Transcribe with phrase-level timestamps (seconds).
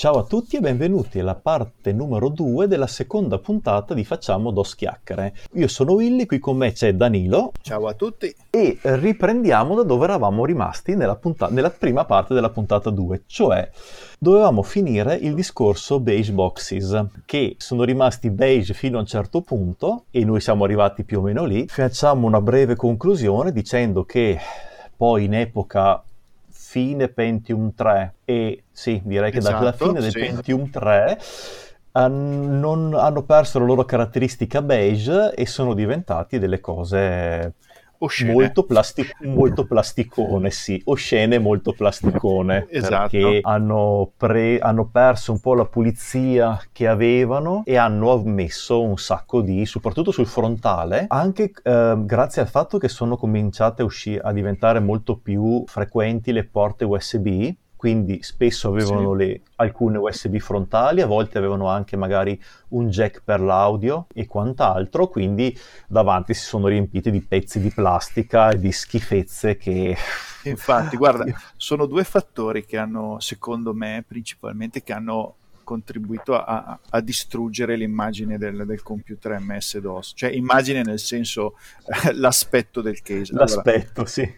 [0.00, 4.74] Ciao a tutti e benvenuti alla parte numero 2 della seconda puntata di Facciamo Dos
[4.74, 5.34] Chiacchiere.
[5.56, 7.52] Io sono Willy, qui con me c'è Danilo.
[7.60, 8.34] Ciao a tutti.
[8.48, 13.68] E riprendiamo da dove eravamo rimasti nella, punta- nella prima parte della puntata 2, cioè
[14.18, 20.04] dovevamo finire il discorso beige boxes, che sono rimasti beige fino a un certo punto
[20.10, 21.66] e noi siamo arrivati più o meno lì.
[21.68, 24.38] Facciamo una breve conclusione dicendo che
[24.96, 26.02] poi in epoca
[26.70, 30.20] fine Pentium 3 e sì, direi che esatto, dalla fine del sì.
[30.20, 31.18] Pentium 3
[31.92, 37.54] han, non, hanno perso la loro caratteristica beige e sono diventati delle cose
[38.02, 38.32] Oscene.
[38.32, 43.08] Molto, plastic- molto plasticone, sì, oscene molto plasticone, esatto.
[43.10, 48.96] perché hanno, pre- hanno, perso un po' la pulizia che avevano e hanno messo un
[48.96, 54.18] sacco di, soprattutto sul frontale, anche eh, grazie al fatto che sono cominciate a, usci-
[54.20, 59.24] a diventare molto più frequenti le porte USB, quindi spesso avevano sì.
[59.24, 62.38] le, alcune USB frontali, a volte avevano anche magari
[62.68, 68.50] un jack per l'audio e quant'altro, quindi davanti si sono riempiti di pezzi di plastica
[68.50, 69.96] e di schifezze che...
[70.44, 71.24] Infatti, guarda,
[71.56, 78.36] sono due fattori che hanno, secondo me, principalmente, che hanno contribuito a, a distruggere l'immagine
[78.36, 81.54] del, del, computer MS-DOS, cioè immagine nel senso
[82.12, 83.32] l'aspetto del case.
[83.32, 84.30] L'aspetto, allora, sì.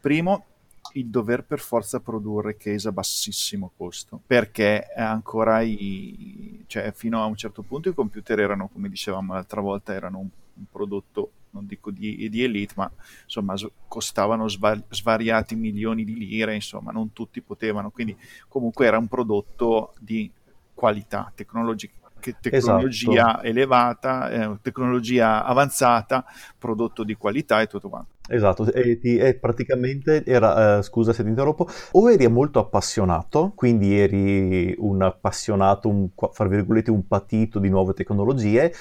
[0.00, 0.46] Primo,
[0.94, 7.26] il dover per forza produrre case a bassissimo costo perché ancora i, cioè, fino a
[7.26, 11.66] un certo punto i computer erano come dicevamo l'altra volta erano un, un prodotto non
[11.66, 12.90] dico di, di, elite ma
[13.24, 13.54] insomma
[13.88, 18.16] costavano sva- svariati milioni di lire insomma non tutti potevano quindi
[18.48, 20.30] comunque era un prodotto di
[20.74, 23.42] qualità tecnologica tecnologia esatto.
[23.46, 26.24] elevata, eh, tecnologia avanzata,
[26.58, 28.18] prodotto di qualità e tutto quanto.
[28.28, 33.52] Esatto, e, ti, e praticamente era, eh, scusa se ti interrompo, o eri molto appassionato,
[33.56, 38.72] quindi eri un appassionato, un, fra virgolette, un patito di nuove tecnologie,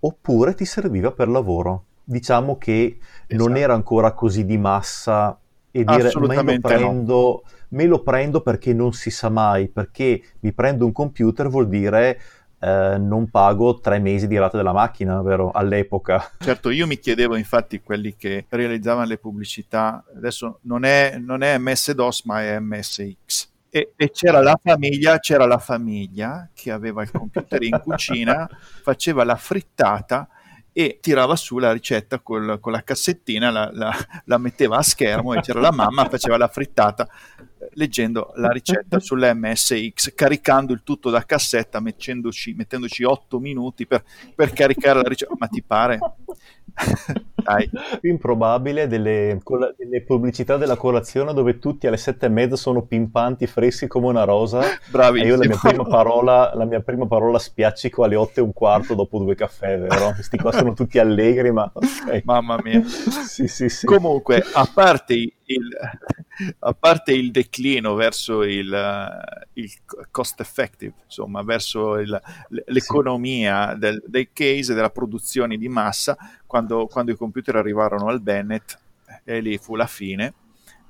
[0.00, 1.84] oppure ti serviva per lavoro.
[2.04, 3.48] Diciamo che esatto.
[3.48, 5.38] non era ancora così di massa
[5.70, 7.42] e dire me lo, prendo, no.
[7.70, 12.18] me lo prendo perché non si sa mai, perché mi prendo un computer vuol dire
[12.60, 15.50] eh, non pago tre mesi di rata della macchina, vero?
[15.50, 16.32] All'epoca.
[16.38, 21.58] Certo, io mi chiedevo infatti quelli che realizzavano le pubblicità, adesso non è, non è
[21.58, 23.48] MS-DOS ma è MSX.
[23.70, 28.48] E, e, c'era, la famiglia, c'era la famiglia che aveva il computer in cucina,
[28.82, 30.26] faceva la frittata
[30.78, 33.92] e tirava su la ricetta col, con la cassettina, la, la,
[34.26, 37.08] la, metteva a schermo e c'era la mamma, faceva la frittata
[37.72, 44.52] leggendo la ricetta sull'MSX, caricando il tutto da cassetta, mettendoci, mettendoci 8 minuti per, per
[44.52, 45.34] caricare la ricetta.
[45.36, 45.98] Ma ti pare?
[47.34, 47.68] Dai.
[48.02, 49.40] Improbabile delle,
[49.76, 54.24] delle, pubblicità della colazione dove tutti alle sette e mezza sono pimpanti, freschi come una
[54.24, 54.60] rosa.
[54.90, 55.16] Bravissimo.
[55.28, 58.52] E io la mia prima parola, la mia prima parola spiaccico alle otto e un
[58.52, 60.12] quarto dopo due caffè, vero?
[60.12, 61.70] Questi qua sono tutti allegri, ma...
[61.74, 62.22] Okay.
[62.24, 62.82] Mamma mia.
[62.84, 63.86] sì, sì, sì.
[63.86, 65.76] Comunque, a parte il,
[66.58, 69.70] a parte il declino verso il, il,
[70.10, 72.20] cost effective, insomma, verso il,
[72.66, 73.78] l'economia sì.
[73.78, 76.16] del, del, case, della produzione di massa,
[76.46, 78.78] quando, quando, i computer arrivarono al Bennett,
[79.24, 80.34] e lì fu la fine,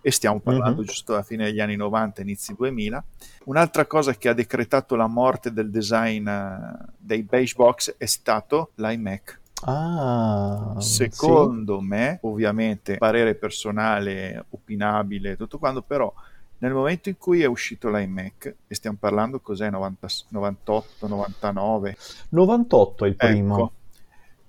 [0.00, 0.86] e stiamo parlando uh-huh.
[0.86, 3.04] giusto alla fine degli anni 90, inizi 2000.
[3.44, 8.72] Un'altra cosa che ha decretato la morte del design uh, dei beige box è stato
[8.76, 11.86] l'iMac Ah, Secondo sì.
[11.86, 16.12] me, ovviamente, parere personale, opinabile, tutto quanto, però
[16.58, 21.96] nel momento in cui è uscito l'iMac, e stiamo parlando cos'è, 90, 98, 99?
[22.30, 23.54] 98 è il primo.
[23.54, 23.72] Ecco,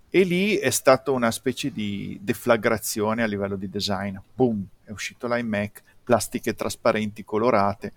[0.09, 4.17] e lì è stata una specie di deflagrazione a livello di design.
[4.33, 7.93] Boom, è uscito l'iMac, plastiche trasparenti colorate.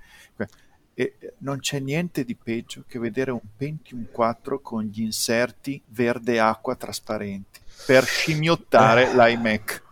[0.94, 6.38] E non c'è niente di peggio che vedere un Pentium 4 con gli inserti verde
[6.38, 9.14] acqua trasparenti per scimmiottare eh.
[9.16, 9.82] l'iMac.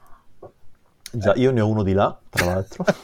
[1.12, 2.84] Già, io ne ho uno di là, tra l'altro.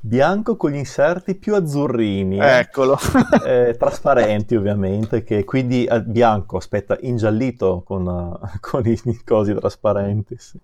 [0.00, 2.38] Bianco con gli inserti più azzurrini.
[2.38, 2.58] Eh.
[2.58, 2.96] Eccolo.
[3.44, 10.36] Eh, trasparenti ovviamente, che quindi eh, bianco, aspetta, ingiallito con, uh, con i cosi trasparenti.
[10.38, 10.58] Sì.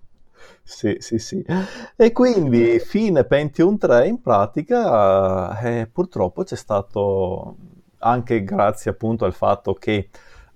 [0.63, 1.45] Sì, sì, sì.
[1.97, 7.57] E quindi fine Pentium 3 in pratica eh, purtroppo c'è stato
[7.99, 10.09] anche grazie appunto al fatto che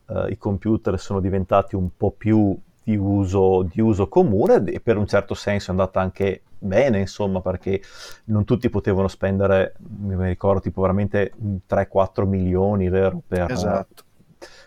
[0.09, 4.97] eh, i computer sono diventati un po' più di uso, di uso comune e per
[4.97, 7.83] un certo senso è andata anche bene, insomma, perché
[8.27, 11.33] non tutti potevano spendere, mi ricordo, tipo veramente
[11.69, 14.05] 3-4 milioni, vero, per, esatto.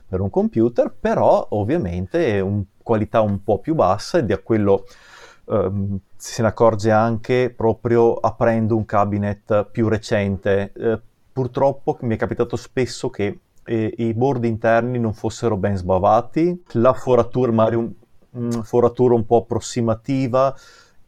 [0.05, 4.85] per un computer, però ovviamente è una qualità un po' più bassa è quello
[5.49, 10.71] um, se ne accorge anche proprio aprendo un cabinet più recente.
[10.75, 10.99] Uh,
[11.31, 16.93] purtroppo mi è capitato spesso che eh, i bordi interni non fossero ben sbavati, la
[16.93, 17.91] foratura, magari un,
[18.31, 20.55] un foratura un po' approssimativa,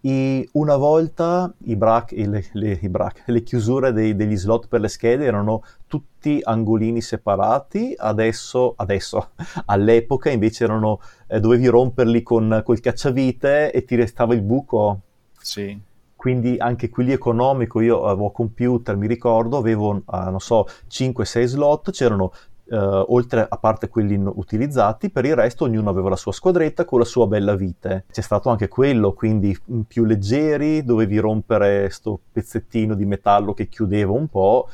[0.02, 4.80] i, una volta i, brac, le, le, i brac, le, chiusure dei, degli slot per
[4.80, 9.32] le schede erano tutti angolini separati, adesso, adesso
[9.66, 15.02] all'epoca invece erano, eh, dovevi romperli con, col cacciavite e ti restava il buco.
[15.40, 15.80] Sì.
[16.16, 21.44] Quindi anche qui lì economico, io avevo computer, mi ricordo, avevo, uh, non so, 5-6
[21.46, 22.32] slot, c'erano
[22.72, 27.00] Uh, oltre a parte quelli utilizzati, per il resto ognuno aveva la sua squadretta con
[27.00, 28.06] la sua bella vite.
[28.10, 34.14] C'è stato anche quello, quindi più leggeri, dovevi rompere questo pezzettino di metallo che chiudeva
[34.14, 34.70] un po'.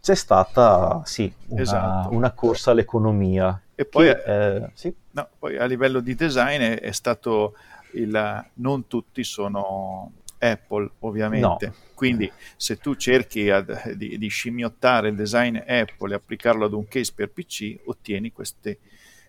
[0.00, 2.14] C'è stata, sì, una, esatto.
[2.14, 3.60] una corsa all'economia.
[3.74, 4.94] E poi, che, eh, sì?
[5.10, 7.54] no, poi a livello di design è, è stato
[7.94, 8.44] il...
[8.54, 10.12] non tutti sono
[10.42, 11.66] Apple, ovviamente.
[11.66, 11.74] No.
[11.94, 16.88] Quindi se tu cerchi ad, di, di, scimmiottare il design Apple e applicarlo ad un
[16.88, 18.78] case per PC, ottieni queste,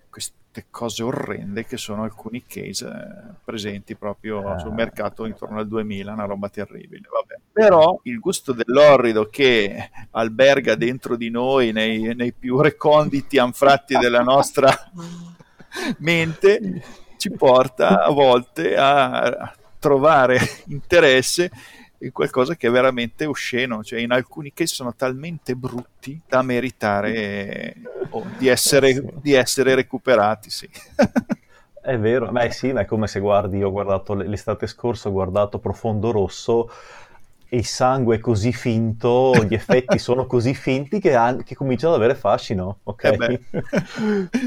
[0.09, 4.59] queste cose orrende che sono alcuni case eh, presenti proprio eh.
[4.59, 7.07] sul mercato intorno al 2000, una roba terribile.
[7.11, 7.41] Vabbè.
[7.51, 14.21] Però il gusto dell'orrido che alberga dentro di noi, nei, nei più reconditi anfratti della
[14.21, 14.71] nostra
[15.99, 16.83] mente,
[17.17, 19.53] ci porta a volte a
[19.83, 21.51] trovare interesse
[21.99, 27.75] in qualcosa che è veramente osceno, cioè in alcuni casi sono talmente brutti da meritare
[28.09, 30.49] oh, di, essere, di, essere, recuperati.
[30.49, 30.69] Sì.
[31.83, 35.11] È vero, beh sì, ma è come se guardi, io ho guardato l'estate scorsa, ho
[35.11, 36.71] guardato Profondo Rosso,
[37.49, 41.99] il sangue è così finto, gli effetti sono così finti che, han- che cominciano ad
[41.99, 43.03] avere fascino, ok?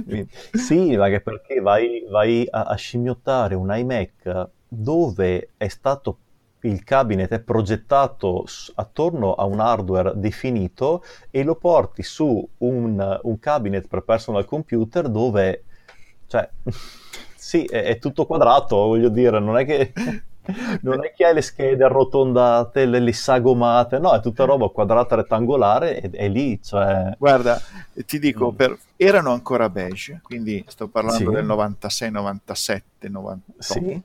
[0.07, 6.19] Eh sì, ma che perché vai, vai a, a scimmiottare un iMac dove è stato
[6.67, 13.39] il cabinet è progettato attorno a un hardware definito e lo porti su un, un
[13.39, 15.65] cabinet per personal computer dove,
[16.27, 16.49] cioè,
[17.37, 19.93] sì, è, è, tutto quadrato, voglio dire, non è che...
[20.83, 25.17] Non è che hai le schede arrotondate, le, le sagomate, no, è tutta roba quadrata
[25.17, 27.17] rettangolare e è lì, cioè...
[27.19, 27.61] Guarda,
[27.93, 28.55] ti dico, mm.
[28.55, 28.79] per...
[28.95, 31.35] erano ancora beige, quindi sto parlando sì.
[31.35, 34.03] del 96, 97, 98, sì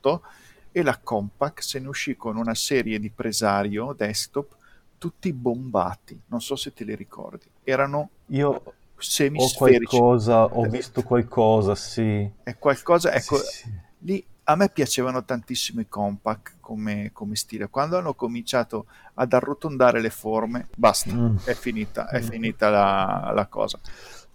[0.71, 4.55] e la Compaq se ne uscì con una serie di presario desktop
[4.97, 8.61] tutti bombati, non so se te li ricordi, erano Io
[8.97, 9.95] semisferici.
[9.95, 12.29] Ho qualcosa, ho visto qualcosa, sì.
[12.43, 13.71] È qualcosa, ecco, sì, sì.
[13.99, 17.69] lì a me piacevano tantissimo i compact come, come, stile.
[17.69, 18.85] Quando hanno cominciato
[19.15, 21.37] ad arrotondare le forme, basta, mm.
[21.45, 22.27] è finita, è mm.
[22.27, 23.79] finita la, la, cosa.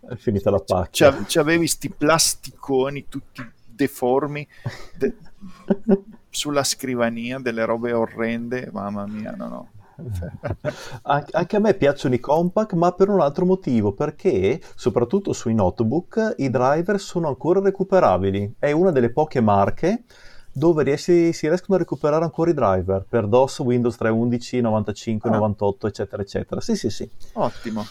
[0.01, 1.25] È finita la pacchia.
[1.27, 4.47] C'avevi sti plasticoni tutti deformi.
[4.97, 5.17] De-
[6.37, 9.69] sulla scrivania delle robe orrende, mamma mia, no, no.
[11.03, 16.35] Anche a me piacciono i compact, ma per un altro motivo, perché soprattutto sui notebook
[16.37, 18.57] i driver sono ancora recuperabili.
[18.59, 20.05] È una delle poche marche
[20.53, 25.33] dove riesci, si riescono a recuperare ancora i driver per DOS, Windows 3.11, 95, ah.
[25.33, 26.61] 98, eccetera, eccetera.
[26.61, 27.11] Sì, sì, sì.
[27.33, 27.83] Ottimo.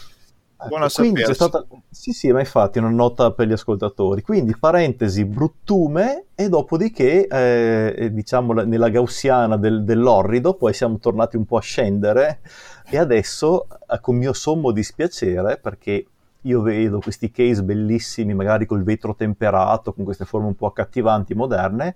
[0.68, 1.64] Buona Quindi c'è stata...
[1.90, 4.22] Sì, sì, ma infatti una nota per gli ascoltatori.
[4.22, 11.44] Quindi, parentesi, bruttume e dopodiché, eh, diciamo, nella gaussiana del, dell'orrido, poi siamo tornati un
[11.44, 12.40] po' a scendere
[12.88, 16.06] e adesso, eh, con mio sommo dispiacere, perché
[16.42, 21.34] io vedo questi case bellissimi, magari col vetro temperato, con queste forme un po' accattivanti,
[21.34, 21.94] moderne,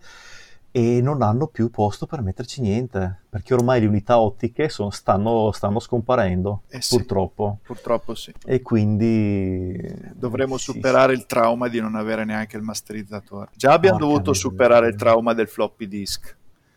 [0.73, 5.50] e non hanno più posto per metterci niente, perché ormai le unità ottiche sono, stanno,
[5.53, 7.59] stanno, scomparendo, eh sì, purtroppo.
[7.62, 8.33] Purtroppo sì.
[8.45, 9.77] E quindi...
[10.15, 11.21] Dovremmo sì, superare sì.
[11.21, 13.49] il trauma di non avere neanche il masterizzatore.
[13.55, 16.37] Già abbiamo Porca dovuto superare il trauma del floppy disk.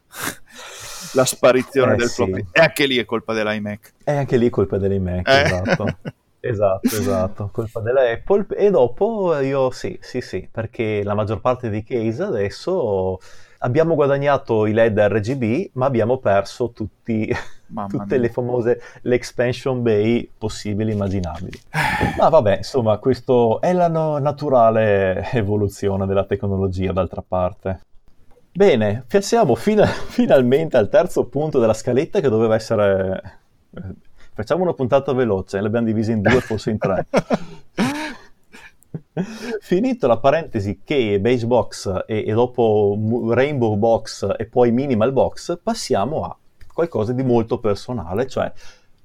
[1.13, 2.45] La sparizione eh, del floppy.
[2.51, 3.93] E anche lì è colpa dell'iMac.
[4.03, 5.41] E anche lì è colpa dell'iMac, eh.
[5.41, 5.85] esatto.
[6.45, 8.47] Esatto, esatto, colpa della Apple.
[8.57, 13.17] E dopo io sì, sì, sì, perché la maggior parte dei case adesso
[13.63, 17.27] abbiamo guadagnato i LED RGB, ma abbiamo perso tutti,
[17.87, 18.17] tutte mia.
[18.17, 21.59] le famose le expansion bay possibili e immaginabili.
[22.17, 27.79] Ma vabbè, insomma, questo è la no- naturale evoluzione della tecnologia, d'altra parte.
[28.51, 33.39] Bene, siamo fina- finalmente al terzo punto della scaletta che doveva essere...
[33.75, 33.81] Eh,
[34.33, 37.05] facciamo una puntata veloce, l'abbiamo divisa in due, forse in tre.
[39.61, 42.97] Finito la parentesi che Beige Box e, e, dopo
[43.29, 46.35] Rainbow Box e poi Minimal Box, passiamo a
[46.73, 48.51] qualcosa di molto personale, cioè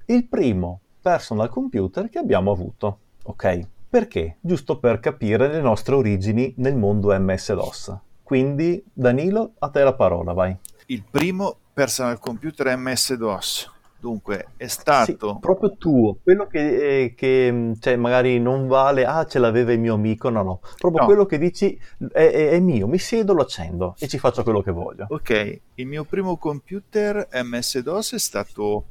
[0.05, 2.99] il primo personal computer che abbiamo avuto.
[3.23, 3.67] Ok?
[3.89, 4.37] Perché?
[4.41, 7.97] Giusto per capire le nostre origini nel mondo MS-DOS.
[8.23, 10.55] Quindi, Danilo, a te la parola, vai.
[10.87, 13.71] Il primo personal computer MS-DOS.
[13.99, 15.31] Dunque, è stato...
[15.33, 19.79] Sì, proprio tuo, quello che, eh, che cioè, magari non vale, ah ce l'aveva il
[19.79, 21.05] mio amico, no no, proprio No.
[21.05, 21.77] quello che dici
[22.11, 25.05] è, è- è mio, mi siedo, lo accendo e ci faccio quello che voglio.
[25.09, 28.85] Ok, il mio primo computer MS-DOS è stato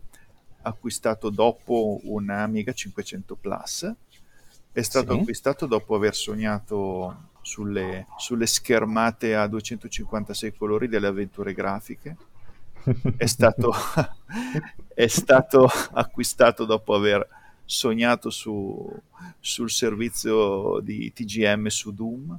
[0.62, 3.90] acquistato dopo un Amiga 500 Plus.
[4.70, 5.20] È stato Sì.
[5.20, 12.16] acquistato dopo aver sognato sulle, sulle schermate a 256 colori delle avventure grafiche.
[13.16, 13.72] È stato,
[14.94, 17.26] è stato acquistato dopo aver
[17.64, 19.02] sognato su-
[19.40, 22.38] sul servizio di TGM su Doom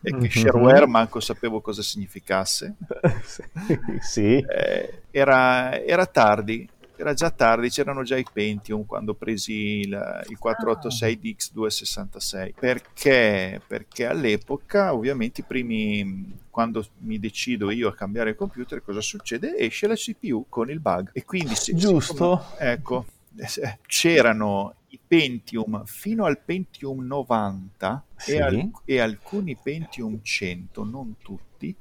[0.00, 0.32] e che Mhm.
[0.32, 2.76] shareware manco sapevo cosa significasse.
[4.00, 6.68] sì, Eh, era, era tardi,
[7.02, 12.52] era già tardi, c'erano già i Pentium quando presi il, il 486 di X266.
[12.58, 13.60] Perché?
[13.66, 19.56] Perché all'epoca, ovviamente, i primi, quando mi decido io a cambiare il computer, cosa succede?
[19.56, 21.10] Esce la CPU con il bug.
[21.12, 22.12] E quindi, se- Giusto.
[22.14, 23.06] siccome- ecco,
[23.36, 28.32] eh, c'erano i Pentium fino al Pentium 90 Sì.
[28.32, 31.74] e, al- e alcuni Pentium 100, non tutti,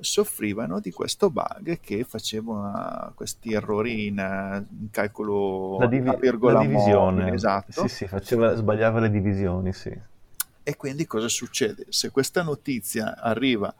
[0.00, 6.54] soffrivano di questo bug che faceva questi errori in, eh, in calcolo la, divi- virgola
[6.54, 7.86] la divisione, mobile, esatto.
[7.86, 9.96] sì sì, faceva, sbagliava le divisioni, sì.
[10.62, 11.86] E quindi cosa succede?
[11.88, 13.74] Se questa notizia arriva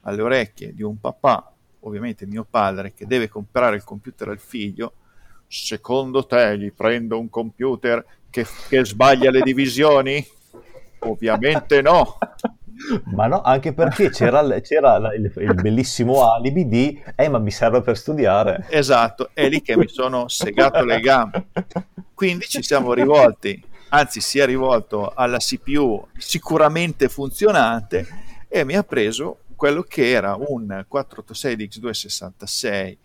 [0.00, 4.94] alle orecchie di un papà, ovviamente mio padre, che deve comprare il computer al figlio,
[5.46, 10.26] secondo te gli prendo un computer che, che sbaglia le divisioni?
[11.04, 12.18] Ovviamente no.
[13.10, 17.82] Ma no, anche perché c'era, c'era il, il bellissimo alibi di eh ma mi serve
[17.82, 18.64] per studiare.
[18.68, 21.46] Esatto, è lì che mi sono segato le gambe.
[22.14, 28.06] Quindi ci siamo rivolti, anzi si è rivolto alla CPU sicuramente funzionante
[28.48, 32.98] e mi ha preso quello che era un 486 di X266, eh,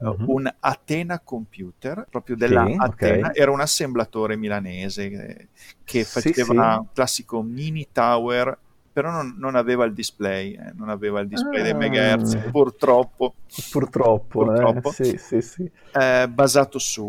[0.00, 0.24] Mhm.
[0.24, 3.34] un Athena computer, proprio della Sì, Athena, ok.
[3.34, 5.48] era un assemblatore milanese eh,
[5.84, 6.80] che Sì, faceva sì.
[6.80, 8.56] un classico mini tower,
[8.92, 11.76] però non, non aveva il display, eh, non aveva il display dei Ah.
[11.76, 13.34] megahertz, purtroppo
[13.70, 14.90] Purtroppo, eh, Purtroppo.
[14.92, 15.70] Sì, sì, sì.
[15.92, 17.04] eh, basato su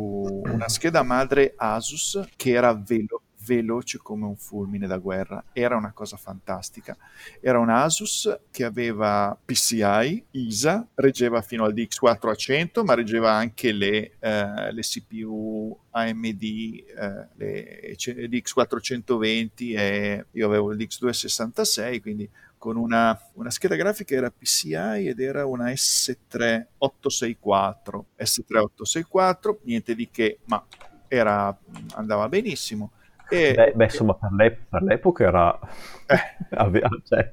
[0.45, 5.43] una scheda madre Asus che era velo- veloce come un fulmine da guerra.
[5.53, 6.97] Era una cosa fantastica.
[7.39, 14.17] Era un Asus che aveva PCI, ISA, reggeva fino al DX400, ma reggeva anche le,
[14.19, 22.75] eh, le CPU AMD, eh, le C- DX420 e io avevo il DX266, quindi con
[22.77, 28.03] una, una scheda grafica era PCI ed era una S3864.
[28.17, 30.65] S3864, niente di che, ma
[31.09, 31.53] era,
[31.95, 32.93] andava benissimo.
[33.30, 35.60] E, Beh, beh, insomma, per, l'e- per l'epoca era...
[36.06, 36.42] eh,
[37.03, 37.30] cioè,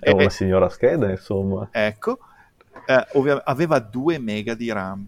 [0.00, 1.68] è una signora scheda, insomma.
[1.72, 2.18] ecco,
[2.86, 5.06] eh, ovvia- aveva 2 mega di RAM.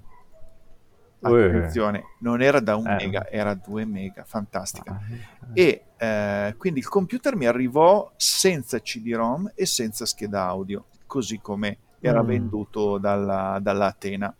[1.23, 1.45] Uè.
[1.49, 3.05] Attenzione, non era da 1 Eh.
[3.05, 4.93] mega, era 2 mega, fantastica.
[4.93, 11.39] Ah, E eh, quindi il computer mi arrivò senza CD-ROM e senza scheda audio, così
[11.41, 12.27] come era Mm.
[12.27, 14.35] venduto dalla, dalla Atena.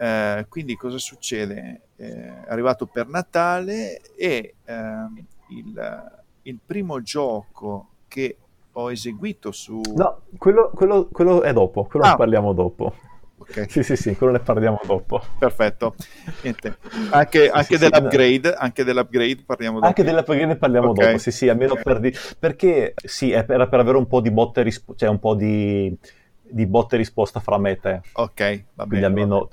[0.00, 1.80] Eh, quindi cosa succede?
[2.00, 6.12] Eh, arrivato per Natale e ehm, il,
[6.42, 8.36] il primo gioco che
[8.70, 9.80] ho eseguito su...
[9.96, 12.10] No, quello, quello- quello è dopo, quello Ah.
[12.10, 12.94] ne parliamo dopo.
[13.38, 15.20] Ok, Sì, sì, sì, quello ne parliamo dopo.
[15.38, 15.94] perfetto.
[16.42, 16.76] Niente.
[17.10, 19.86] Anche, anche sì, sì, dell'upgrade, anche dell'upgrade parliamo dopo.
[19.88, 21.04] Anche della perché ne parliamo Ok.
[21.04, 24.62] dopo, sì, sì, almeno per di- perché sì, era per avere un po' di botte
[24.62, 25.96] rispo- cioè un po' di,
[26.42, 28.00] di botte risposta fra me e te.
[28.12, 29.00] Ok, va Quindi bene.
[29.00, 29.48] va almeno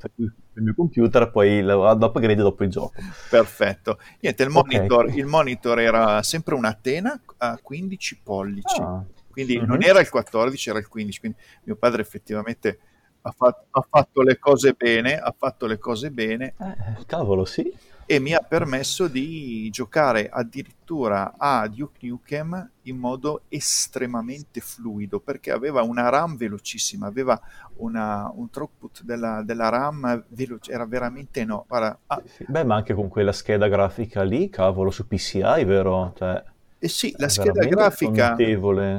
[0.55, 2.93] il mio computer, poi il- l'upgrade dopo il gioco.
[3.29, 4.00] Perfetto.
[4.21, 9.65] Niente, il monitor, il monitor era sempre un Atena a 15 pollici, Ah, quindi Mhm.
[9.65, 11.19] non era il 14, era il 15.
[11.19, 12.79] Quindi mio padre effettivamente
[13.21, 17.71] ha fatto, ha fatto le cose bene, ha fatto le cose bene eh, cavolo, sì.
[18.07, 25.51] E mi ha permesso di giocare addirittura a Duke Nukem in modo estremamente fluido perché
[25.51, 27.39] aveva una RAM velocissima, aveva
[27.77, 31.65] una- un throughput della, della RAM veloce, era veramente no.
[31.67, 32.21] Guarda, ah.
[32.47, 36.13] Beh, ma anche con quella scheda grafica lì, cavolo, su PCI, vero?
[36.15, 36.43] Cioè,
[36.86, 38.36] eh sì, la scheda grafica.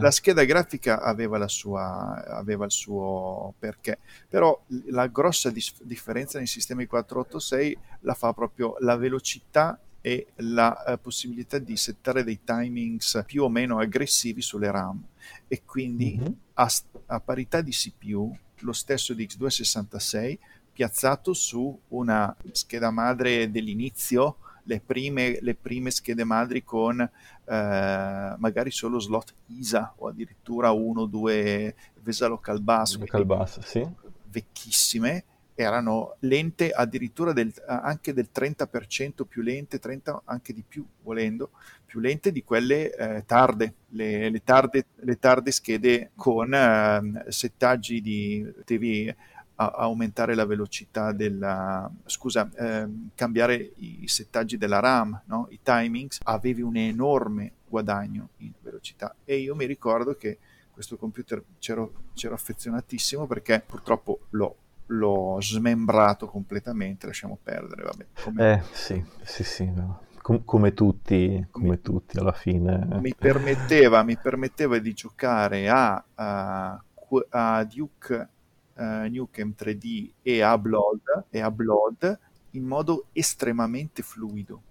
[0.00, 6.38] La scheda grafica aveva, la sua, aveva il suo perché, però la grossa dis- differenza
[6.38, 12.40] nei sistemi 486 la fa proprio la velocità e la eh, possibilità di settare dei
[12.43, 15.00] timings più o meno aggressivi sulle RAM
[15.47, 16.35] e quindi Mhm.
[16.55, 16.69] a,
[17.07, 20.38] a parità di CPU lo stesso di X266
[20.73, 27.11] piazzato su una scheda madre dell'inizio le prime, le prime schede madri con eh,
[27.44, 33.88] magari solo slot ISA o addirittura uno o due VESA local bus, Local bus, sì.
[34.30, 35.25] vecchissime
[35.58, 41.50] erano lente addirittura del, anche del 30% più lente, 30 anche di più volendo,
[41.87, 48.02] più lente di quelle eh, tarde, le, le, tarde, le tarde schede con eh, settaggi
[48.02, 49.12] di devi
[49.56, 55.46] a, aumentare la velocità della scusa, eh, cambiare i settaggi della RAM, no?
[55.50, 60.38] i timings, avevi un enorme guadagno in velocità e io mi ricordo che
[60.70, 64.56] questo computer c'ero, c'ero affezionatissimo perché purtroppo l'ho
[64.88, 68.06] l'ho smembrato completamente, lasciamo perdere, vabbè.
[68.22, 68.52] Come...
[68.52, 70.02] Eh, sì, sì, sì, no.
[70.22, 72.86] Com- come tutti, come mi, tutti alla fine.
[73.00, 76.82] Mi permetteva, mi permetteva di giocare a, a,
[77.30, 78.28] a Duke
[78.76, 82.18] uh, Nukem 3D e a, Blood, e a Blood
[82.52, 84.62] in modo estremamente fluido.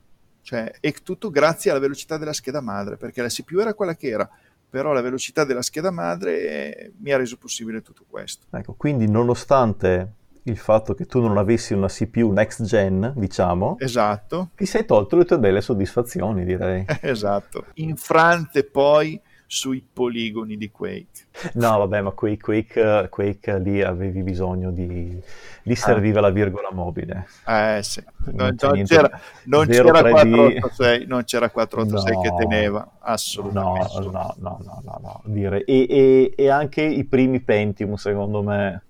[0.41, 4.07] Cioè, è tutto grazie alla velocità della scheda madre, perché la CPU era quella che
[4.07, 4.29] era,
[4.69, 8.45] però la velocità della scheda madre mi ha reso possibile tutto questo.
[8.51, 14.49] Ecco, quindi nonostante il fatto che tu non avessi una CPU next gen, diciamo, esatto.
[14.55, 16.85] ti sei tolto le tue belle soddisfazioni, direi.
[17.01, 17.65] esatto.
[17.75, 19.19] Infrante poi
[19.55, 21.27] sui poligoni di Quake.
[21.53, 25.17] No, vabbè, ma Quake, Quake, Quake lì avevi bisogno di...
[25.63, 26.23] lì serviva ah.
[26.23, 27.25] la virgola mobile.
[27.47, 33.87] Eh sì, non, non, c'era, non c'era 486, non c'era 486 no, che teneva, assolutamente.
[33.93, 35.21] No, no, no, no, no, no.
[35.23, 35.63] Dire.
[35.63, 38.83] E, e, e anche i primi Pentium, secondo me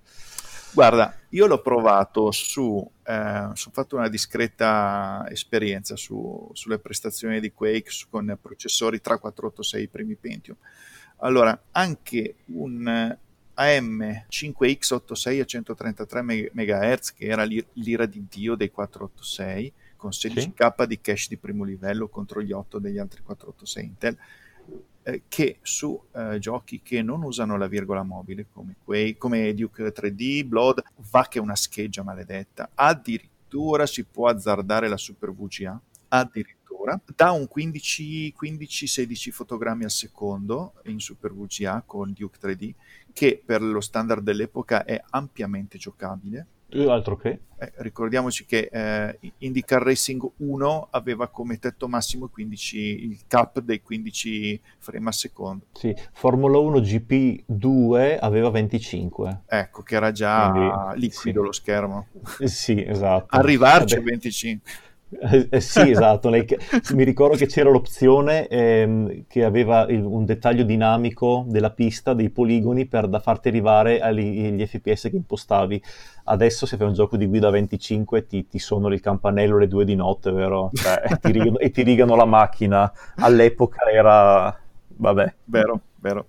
[0.76, 7.52] Guarda, io l'ho provato su, eh, ho fatto una discreta esperienza su, sulle prestazioni di
[7.52, 10.56] Quake con processori tra 486 i primi Pentium.
[11.18, 13.14] Allora, anche un
[13.54, 20.86] AM5X86 a 133 MHz, che era l'ira di Dio dei 486, con 16K sì.
[20.86, 24.16] di cache di primo livello contro gli 8 degli altri 486 Intel,
[25.06, 29.92] eh, che su eh, giochi che non usano la virgola mobile come, quei, come Duke
[29.94, 32.70] 3D, Blood, va che una scheggia maledetta.
[32.74, 40.98] Addirittura si può azzardare la Super VGA, addirittura, da un 15-16 fotogrammi al secondo in
[40.98, 42.74] Super VGA con Duke 3D,
[43.12, 46.46] che per lo standard dell'epoca è ampiamente giocabile
[46.88, 47.40] altro che.
[47.58, 53.80] Eh, ricordiamoci che eh, IndyCar Racing 1 aveva come tetto massimo 15, il cap dei
[53.80, 55.64] 15 frame al secondo.
[55.72, 59.42] Sì, Formula 1 GP2 aveva 25.
[59.46, 61.46] Ecco, che era già Quindi, liquido sì.
[61.46, 62.06] lo schermo.
[62.40, 63.34] Eh, sì, esatto.
[63.36, 64.70] Arrivarci a 25.
[65.08, 66.30] Eh, eh, sì, esatto.
[66.30, 72.30] mi ricordo che c'era l'opzione ehm, che aveva il, un dettaglio dinamico della pista, dei
[72.30, 75.80] poligoni, per da farti arrivare agli FPS che impostavi.
[76.24, 79.84] Adesso se fai un gioco di guida 25 ti, ti suonano il campanello alle due
[79.84, 80.70] di notte, vero?
[80.72, 82.92] Cioè, e, ti rigano, e ti rigano la macchina.
[83.16, 84.58] All'epoca era...
[84.88, 85.34] vabbè.
[85.44, 86.26] Vero, vero.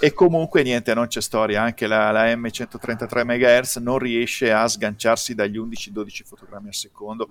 [0.00, 5.34] E comunque niente, non c'è storia, anche la, la M133 MHz non riesce a sganciarsi
[5.34, 7.28] dagli 11-12 fotogrammi al secondo,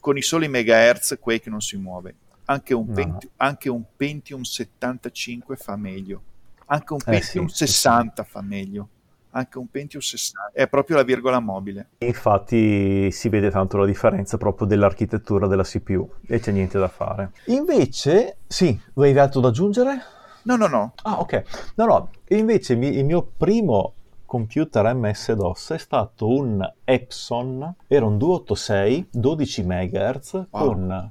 [0.00, 2.14] con i soli MHz Quake non si muove.
[2.46, 2.94] Anche un, no.
[2.94, 6.22] Pentium, anche un Pentium 75 fa meglio,
[6.66, 8.30] anche un Pentium eh sì, 60 sì.
[8.30, 8.88] fa meglio
[9.36, 11.88] anche un Pentium 60, è proprio la virgola mobile.
[11.98, 17.32] Infatti si vede tanto la differenza proprio dell'architettura della CPU e c'è niente da fare.
[17.46, 20.00] Invece, sì, avevi altro da aggiungere?
[20.46, 20.92] No, no, no.
[21.02, 21.72] Ah, ok.
[21.74, 29.08] No, no, invece il mio primo computer MS-DOS è stato un Epson, era un 286,
[29.10, 30.46] 12 MHz, wow.
[30.50, 31.10] con...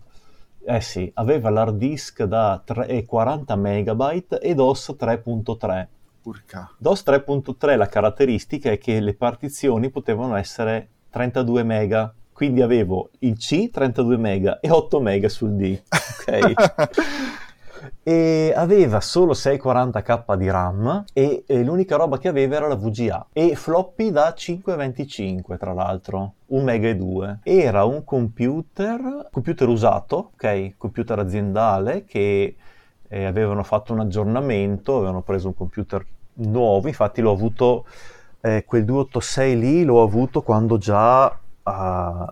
[0.67, 5.87] Eh sì, aveva l'hard disk da 3, 40 MB e DOS 3.3.
[6.23, 6.71] Urca.
[6.77, 13.37] DOS 3.3 la caratteristica è che le partizioni potevano essere 32 MB, quindi avevo il
[13.37, 15.81] C 32 MB e 8 MB sul D.
[15.89, 17.43] Ok.
[18.03, 23.55] e aveva solo 640k di RAM e, l'unica roba che aveva era la VGA e
[23.55, 30.73] floppy da 525 tra l'altro 1 mega e 2 era un computer computer usato ok?
[30.77, 32.55] Computer aziendale che
[33.07, 37.85] eh, avevano fatto un aggiornamento avevano preso un computer nuovo infatti l'ho avuto
[38.41, 42.25] eh, quel 286 lì l'ho avuto quando già uh,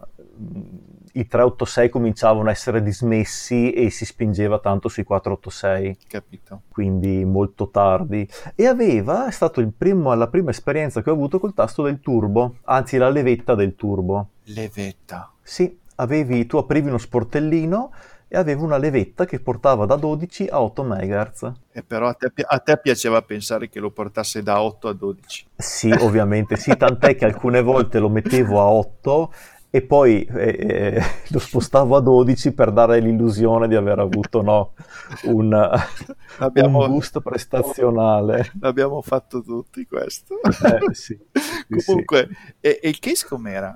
[1.16, 5.98] i 386 cominciavano a essere dismessi e si spingeva tanto sui 486.
[6.08, 6.62] Capito.
[6.70, 8.28] Quindi molto tardi.
[8.56, 12.98] E aveva, è stata la prima esperienza che ho avuto col tasto del turbo, anzi
[12.98, 14.30] la levetta del turbo.
[14.46, 15.32] Levetta?
[15.42, 17.92] Sì, avevi, tu aprivi uno sportellino
[18.28, 21.52] e aveva una levetta che portava da 12 a 8 MHz.
[21.72, 25.46] E però a te, a te, piaceva pensare che lo portasse da 8 a 12.
[25.56, 29.32] Sì, ovviamente sì, tant'è che alcune volte lo mettevo a 8
[29.76, 31.02] e poi eh, eh,
[31.34, 34.74] lo spostavo a 12 per dare l'illusione di aver avuto no,
[35.24, 35.52] un,
[36.38, 38.52] abbiamo, un boost prestazionale.
[38.60, 40.40] L'abbiamo fatto tutti questo.
[40.44, 41.18] Eh, sì,
[41.86, 42.54] Comunque, sì.
[42.60, 43.76] E, e, il case com'era?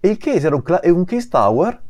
[0.00, 1.80] E il case era un, cla- un case tower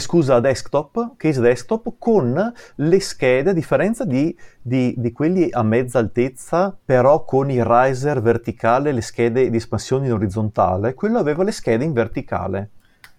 [0.00, 5.98] scusa, desktop, case desktop, con le schede, a differenza di, di, di, quelli a mezza
[5.98, 11.52] altezza, però con il riser verticale, le schede di espansione in orizzontale, quello aveva le
[11.52, 12.70] schede in verticale.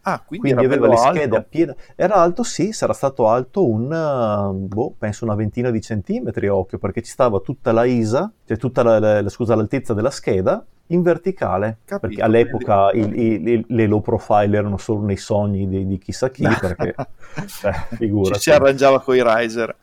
[0.02, 1.36] Ah, quindi, quindi aveva le schede alto.
[1.36, 1.76] a piede.
[1.96, 7.02] Era alto, sì, sarà stato alto un, boh, penso una ventina di centimetri, occhio, perché
[7.02, 11.80] ci stava tutta la ISA, cioè tutta la, la, scusa, l'altezza della scheda, in verticale.
[11.86, 16.30] Capito, perché all'epoca il, il, le low profile erano solo nei sogni di, di chissà
[16.30, 16.96] chi, perché
[17.48, 19.76] cioè, Ci si arrangiava con i riser.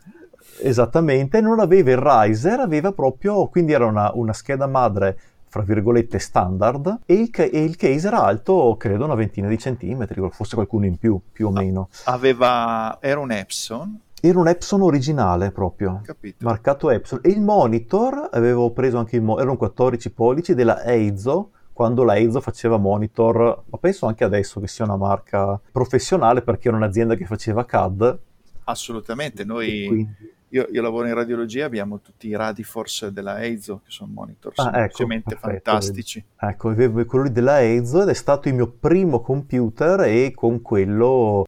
[0.61, 5.17] Esattamente, non aveva il riser, aveva proprio, quindi era una, una scheda madre
[5.55, 10.19] fra virgolette standard e il, e il, case era alto credo una ventina di centimetri
[10.31, 15.51] forse qualcuno in più più o meno aveva era un Epson era un Epson originale
[15.51, 16.45] proprio, Capito.
[16.45, 17.19] marcato Epson.
[17.21, 22.15] E il monitor, avevo preso anche il monitor, erano 14 pollici della Eizo, quando la
[22.15, 27.15] Eizo faceva monitor, ma penso anche adesso che sia una marca professionale perché era un'azienda
[27.15, 28.19] che faceva CAD.
[28.63, 30.07] Assolutamente, noi
[30.49, 34.71] io, io, lavoro in radiologia, abbiamo tutti i Radiforce della Eizo, che sono monitor ah,
[34.71, 36.23] semplicemente ecco, fantastici.
[36.37, 41.45] Ecco, avevo quelli della Eizo ed è stato il mio primo computer e con quello,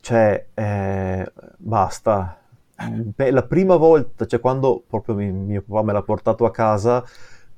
[0.00, 2.40] cioè, eh, basta.
[2.76, 7.04] Beh, la prima volta, cioè quando proprio mio papà me l'ha portato a casa,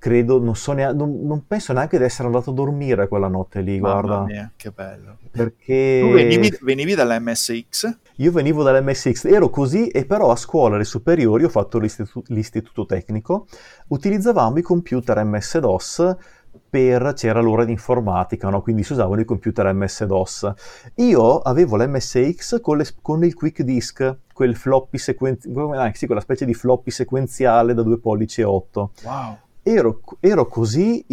[0.01, 3.61] credo, non, so neanche, non, non, penso neanche di essere andato a dormire quella notte
[3.61, 4.25] lì, Mamma guarda.
[4.25, 5.19] Mia, che bello.
[5.31, 6.01] Perché...
[6.03, 7.99] Tu venivi, venivi dalla MSX?
[8.17, 12.87] Io venivo dall'MSX, ero così e però a scuola alle superiori ho fatto l'istitu- l'istituto
[12.87, 13.47] tecnico,
[13.89, 16.17] utilizzavamo i computer MS-DOS
[16.69, 18.63] per, c'era l'ora di informatica, no?
[18.63, 20.53] quindi si usavano i computer MS-DOS.
[20.97, 26.23] Io avevo l'MSX con, le, con il quick disk, quel floppy sequenziale, ah, sì, quella
[26.23, 28.91] specie di floppy sequenziale da 2 pollici e 8.
[29.05, 29.39] Wow.
[29.63, 31.05] Ero, ero, così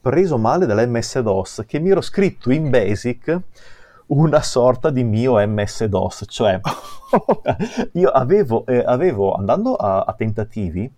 [0.00, 3.40] preso male dall'MS-DOS che mi ero scritto in Basic
[4.08, 6.60] una sorta di mio MS-DOS, cioè
[7.92, 10.90] io avevo, eh, avevo andando a, a, tentativi,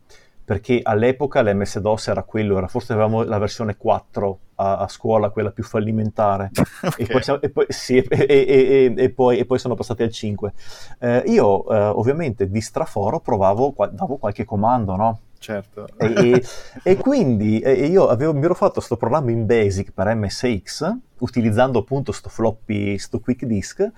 [0.42, 5.50] perché all'epoca l'MS-DOS era quello, era, forse avevamo la versione 4 a, a scuola, quella
[5.50, 6.50] più fallimentare,
[6.82, 7.04] okay.
[7.04, 10.52] e, poi siamo, e, poi, sì, e, e, poi, e, poi, sono passati al 5.
[10.98, 15.18] Eh, io eh, ovviamente di straforo provavo, davo qualche comando, no?
[15.40, 15.88] Certo.
[15.96, 16.44] E,
[16.84, 21.80] e quindi e io avevo, mi ero fatto questo programma in Basic per MSX, utilizzando
[21.80, 23.90] appunto sto floppy, sto quick disk,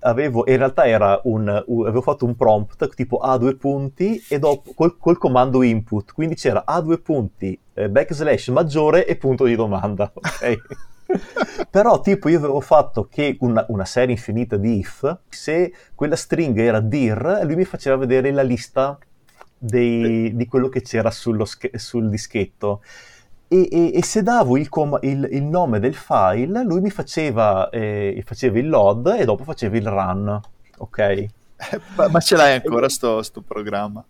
[0.00, 4.72] avevo, in realtà era un, avevo fatto un prompt tipo A due punti e dopo
[4.74, 9.56] col, col comando input, quindi c'era A due punti, eh, backslash maggiore e punto di
[9.56, 10.58] domanda, ok?
[11.70, 16.62] Però tipo io avevo fatto che una, una, serie infinita di if, se quella stringa
[16.62, 18.96] era dir, lui mi faceva vedere la lista
[19.62, 22.82] dei, di quello che c'era sullo, sul dischetto.
[23.46, 27.68] E, e, e, se davo il, com- il, il, nome del file, lui mi faceva,
[27.68, 30.40] eh, faceva, il load e dopo faceva il run.
[30.78, 31.26] Ok?
[32.10, 34.04] ma, ce l'hai ancora sto, sto programma?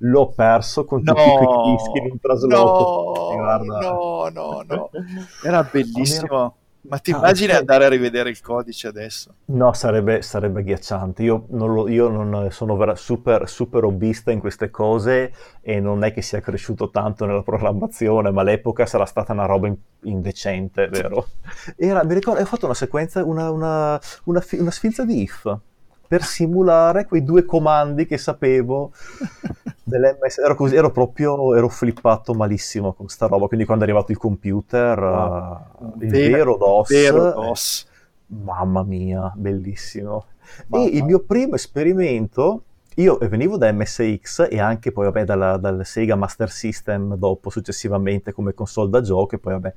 [0.00, 3.34] L'ho perso con no, tutti i dischi in un trasloco.
[3.34, 4.90] No, no, no, no.
[5.44, 6.56] Era bellissimo.
[6.88, 9.34] Ma ti ah, immagini ah, andare a rivedere il codice adesso?
[9.46, 11.22] No, sarebbe, sarebbe ghiacciante.
[11.22, 16.04] Io non, lo, io non sono vera, super, super hobbista in queste cose e non
[16.04, 20.88] è che sia cresciuto tanto nella programmazione, ma all'epoca sarà stata una roba in, indecente,
[20.88, 21.26] vero?
[21.76, 25.58] Era, mi ricordo, ho fatto una sequenza, una, una, una, una sfilza di if
[26.06, 28.92] per simulare quei due comandi che sapevo
[29.82, 30.38] dell'MS.
[30.38, 33.46] Ero, così, ero proprio ero flippato malissimo con sta roba.
[33.46, 35.60] Quindi, quando è arrivato il computer, wow.
[35.78, 37.86] uh, il vero, vero DOS, vero DOS.
[38.26, 40.26] mamma mia, bellissimo.
[40.68, 40.84] Mamma.
[40.84, 42.62] E il mio primo esperimento.
[42.98, 48.32] Io venivo da MSX e anche poi vabbè dalla, dal Sega Master System dopo successivamente
[48.32, 49.74] come console da gioco e poi vabbè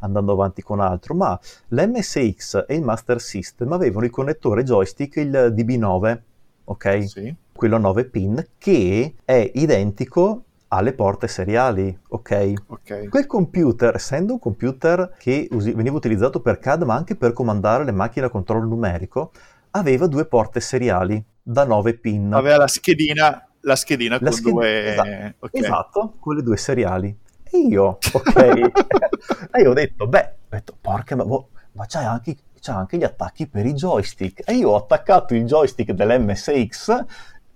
[0.00, 5.52] andando avanti con altro, ma l'MSX e il Master System avevano il connettore joystick, il
[5.56, 6.18] DB9,
[6.64, 7.08] ok?
[7.08, 7.34] Sì.
[7.52, 12.52] Quello a 9 pin, che è identico alle porte seriali, ok?
[12.66, 13.08] okay.
[13.08, 17.84] Quel computer, essendo un computer che usi- veniva utilizzato per CAD ma anche per comandare
[17.84, 19.30] le macchine a controllo numerico,
[19.70, 22.32] aveva due porte seriali da 9 pin.
[22.32, 24.92] Aveva la schedina, la schedina la con sched- due...
[24.92, 25.60] Esatto, okay.
[25.60, 27.16] esatto, con le due seriali.
[27.54, 28.36] Io, ok?
[29.52, 32.96] e io ho detto, beh, ho detto, porca, ma, boh, ma c'hai anche, c'hai anche
[32.96, 34.42] gli attacchi per i joystick.
[34.48, 37.04] E io ho attaccato il joystick dell'MSX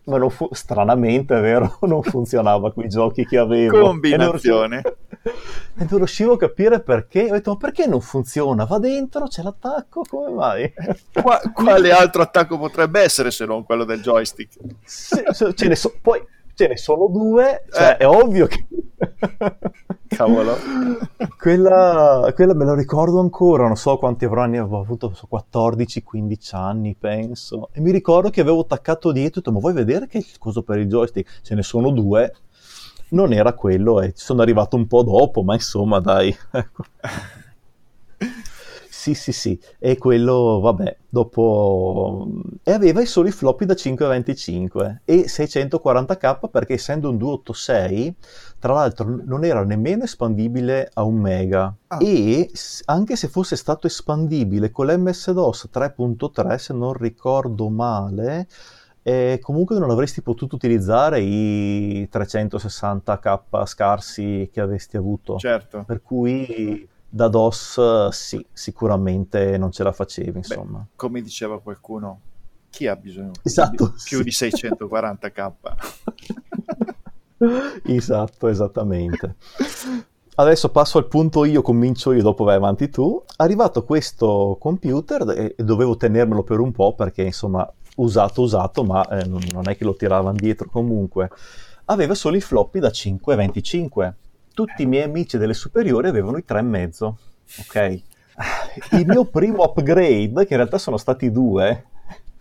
[0.08, 3.80] ma fu- stranamente, vero, non funzionava con i giochi che avevo.
[3.80, 4.78] Combinazione.
[4.78, 5.34] E non,
[5.76, 7.28] e non riuscivo a capire perché.
[7.30, 8.64] Ho detto, ma perché non funziona?
[8.64, 10.72] Va dentro, c'è l'attacco, come mai?
[11.12, 14.56] Qua, quale altro attacco potrebbe essere se non quello del joystick?
[14.84, 16.24] Se, se, ce ne so, poi
[16.58, 17.96] ce ne sono due, cioè eh.
[17.98, 18.66] è ovvio che...
[20.08, 20.56] Cavolo.
[21.38, 26.56] quella, quella, me la ricordo ancora, non so quanti avrò anni avevo avuto, so, 14-15
[26.56, 30.08] anni penso, e mi ricordo che avevo attaccato dietro e ho detto, ma vuoi vedere
[30.08, 31.42] che coso per il joystick?
[31.42, 32.34] Ce ne sono due,
[33.10, 36.36] non era quello e sono arrivato un po' dopo, ma insomma dai.
[36.50, 36.82] Ecco.
[39.08, 42.28] Sì, sì, sì, e quello, vabbè, dopo...
[42.62, 48.14] E aveva i soli floppy da 525 e 640k perché essendo un 286,
[48.58, 51.98] tra l'altro non era nemmeno espandibile a un mega ah.
[52.02, 52.50] e
[52.84, 58.46] anche se fosse stato espandibile con l'MS-DOS 3.3, se non ricordo male,
[59.02, 65.38] eh, comunque non avresti potuto utilizzare i 360k scarsi che avresti avuto.
[65.38, 65.84] Certo.
[65.86, 70.78] Per cui da DOS sì, sicuramente non ce la facevi, insomma.
[70.78, 72.20] Beh, come diceva qualcuno,
[72.70, 74.48] chi ha bisogno esatto, di più sì.
[74.50, 75.52] di 640k?
[77.94, 79.36] esatto, esattamente.
[80.34, 83.24] Adesso passo al punto io, comincio io, dopo vai avanti tu.
[83.38, 89.24] Arrivato questo computer e dovevo tenermelo per un po' perché insomma usato usato, ma eh,
[89.26, 91.30] non è che lo tiravano dietro comunque.
[91.86, 94.12] Aveva solo i floppy da 5,25
[94.58, 97.12] tutti i miei amici delle superiori avevano i 3,5,
[97.60, 98.02] ok?
[98.98, 101.84] Il mio primo upgrade, che in realtà sono stati due,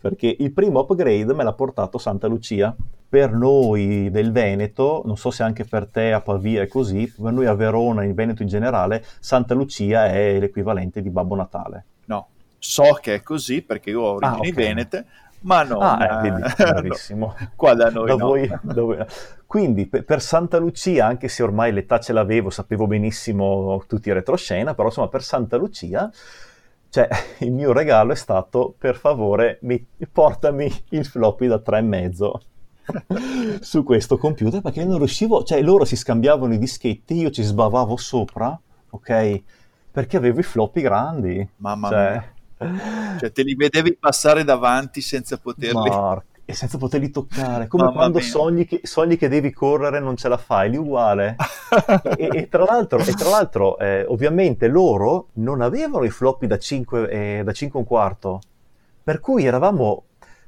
[0.02, 2.76] perché il primo upgrade me l'ha portato Santa Lucia.
[3.08, 7.32] Per noi del Veneto, non so se anche per te a Pavia è così, per
[7.32, 11.86] noi a Verona, in Veneto in generale, Santa Lucia è l'equivalente di Babbo Natale.
[12.06, 14.52] No, so che è così perché io ho origini ah, okay.
[14.54, 15.06] venete,
[15.41, 17.36] ma no, ah, eh, bravissimo.
[17.39, 18.26] no, qua da noi da no.
[18.26, 19.06] voi, da voi.
[19.45, 24.13] Quindi per, per, Santa Lucia, anche se ormai l'età ce l'avevo, sapevo benissimo tutti i
[24.13, 26.12] retroscena, però insomma per Santa Lucia,
[26.89, 27.08] cioè,
[27.39, 34.17] il mio regalo è stato, per favore, mi, portami il floppy da 3,5 su questo
[34.17, 39.41] computer, perché non riuscivo, cioè loro si scambiavano i dischetti, io ci sbavavo sopra, ok?
[39.91, 41.50] Perché avevo i floppy grandi.
[41.58, 45.89] Mamma cioè, mia cioè te li vedevi passare davanti senza poterli...
[45.89, 50.00] Mark, e senza poterli toccare, come Mamma quando sogni che, sogni che, devi correre e
[50.00, 51.36] non ce la fai, lì uguale.
[52.15, 56.58] e, e, tra l'altro, e tra l'altro eh, ovviamente loro non avevano i floppy da
[56.58, 58.39] 5, eh, da 5 un quarto,
[59.04, 60.04] per cui eravamo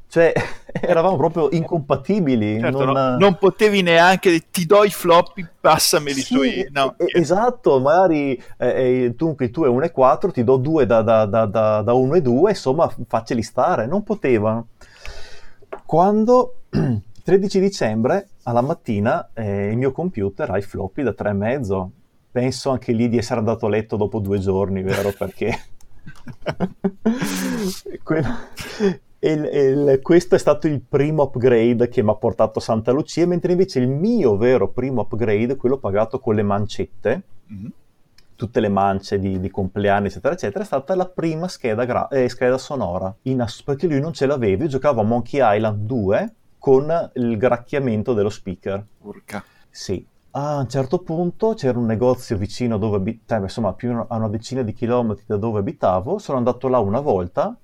[0.10, 0.34] cioè,
[0.74, 2.60] eravamo proprio incompatibili.
[2.60, 2.93] Certo, non...
[2.93, 3.38] No, non...
[3.38, 6.67] potevi neanche, ti do i floppy, passameli sì, sui...
[6.72, 6.95] No.
[6.98, 11.82] Esatto, magari eh, eh tu, tuo è 1,4, ti do due da, da, da, da,
[11.84, 13.86] da 1 e 2, insomma, facceli stare.
[13.86, 14.69] Non potevano.
[15.86, 16.62] Quando
[17.24, 21.88] 13 dicembre, alla mattina, eh, il mio computer ha i floppy da 3,5.
[22.32, 25.13] Penso anche lì di essere andato a letto dopo due giorni, vero?
[25.15, 25.56] Perché...
[28.04, 32.92] Quello il, il, questo è stato il primo upgrade che mi ha portato a Santa
[32.92, 37.68] Lucia, mentre invece il mio vero primo upgrade, quello pagato con le mancette, mm-hmm.
[38.36, 42.30] tutte le mance di, di, compleanni, eccetera, eccetera, è stata la prima scheda, gra- eh,
[42.30, 44.64] scheda sonora, ass- perché lui non ce l'aveva.
[44.64, 48.86] Io giocavo a Monkey Island 2 con il gracchiamento dello speaker.
[49.02, 49.44] Urca.
[49.70, 54.30] Sì, a un certo punto c'era un negozio vicino dove abitavo, insomma più a una
[54.30, 57.58] decina di chilometri da dove abitavo, sono andato là una volta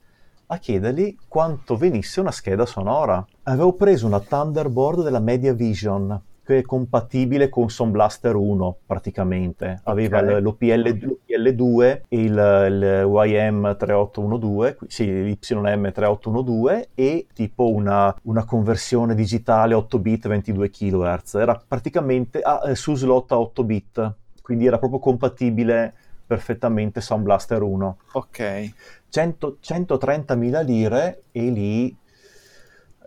[0.47, 3.25] a chiedergli quanto venisse una scheda sonora.
[3.43, 9.81] Avevo preso una Thunderboard della Mediavision che è compatibile con Sound Blaster 1 praticamente.
[9.85, 10.41] Aveva okay.
[10.41, 19.99] l'OPL, l'OPL2 e il, il YM3812, sì, l'YM3812 e tipo una, una, conversione digitale 8
[19.99, 21.33] bit 22 kHz.
[21.33, 27.23] Era praticamente ah, eh, su slot a 8 bit, quindi era proprio compatibile perfettamente Sound
[27.23, 27.97] Blaster 1.
[28.13, 28.73] Ok.
[29.09, 31.97] 100, 130.000 lire e lì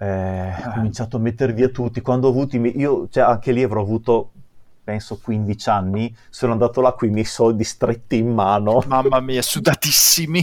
[0.00, 2.00] eh, ho cominciato a mettere via tutti.
[2.00, 4.33] Quando ho avuto i miei, io, cioè, anche lì avrò avuto
[4.88, 8.83] penso 15 anni, sono andato là con i miei soldi stretti in mano.
[8.87, 10.42] Mamma mia, sudatissimi.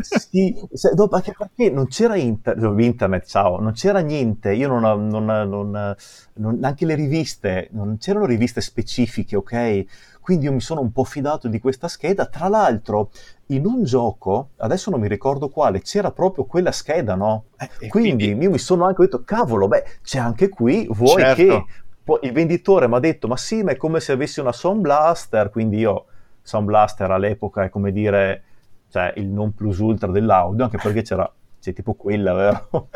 [0.00, 5.08] sì, sì, dopo, anche perché non c'era inter- internet, ciao, non c'era niente, io non,
[5.08, 5.96] non, non,
[6.34, 9.84] non, anche le riviste, non c'erano riviste specifiche, ok?
[10.26, 12.26] Quindi io mi sono un po' fidato di questa scheda.
[12.26, 13.10] Tra l'altro,
[13.50, 17.44] in un gioco, adesso non mi ricordo quale, c'era proprio quella scheda, no?
[17.56, 21.42] Eh, quindi, quindi, io mi sono anche detto, cavolo, beh, c'è anche qui, vuoi certo.
[21.44, 21.64] che...
[22.02, 24.80] Poi il venditore mi ha detto, ma sì, ma è come se avessi una Sound
[24.80, 26.06] Blaster, quindi io,
[26.42, 28.42] Sound Blaster all'epoca è come dire,
[28.90, 32.88] cioè, il non plus ultra dell'audio, anche perché c'era c'è tipo quella, vero?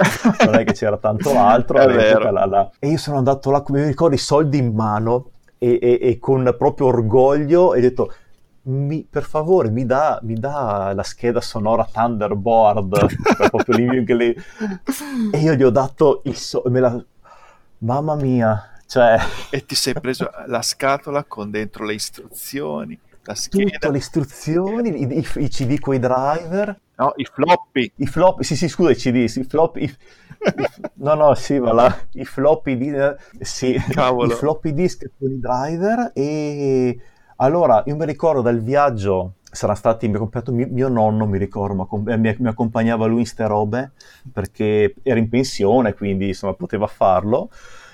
[0.44, 1.78] non è che c'era tanto altro.
[1.78, 2.28] è vero.
[2.32, 2.70] La, la...
[2.80, 5.30] E io sono andato là, come mi ricordo, i soldi in mano
[5.62, 8.14] e, e, e con proprio orgoglio ho detto
[8.62, 14.34] mi, per favore mi dà, mi dà, la scheda sonora Thunderboard proprio lì,
[15.32, 17.04] e io gli ho dato il so- la...
[17.78, 19.18] mamma mia cioè...
[19.50, 25.02] e ti sei preso la scatola con dentro le istruzioni la scheda tutte le istruzioni
[25.02, 28.90] i, i, i CD con i driver no i floppy i floppy sì sì scusa
[28.90, 29.96] i CD i floppy i,
[30.94, 32.92] no no sì ma la, i floppy di,
[33.40, 34.32] sì, Cavolo.
[34.32, 36.98] i floppy disk con i driver e
[37.42, 41.38] allora, io mi ricordo dal viaggio, sarà stato mi ha comprato mio, mio, nonno, mi
[41.38, 43.92] ricordo, mi, mi, accompagnava lui in ste robe
[44.30, 47.48] perché era in pensione, quindi insomma poteva farlo.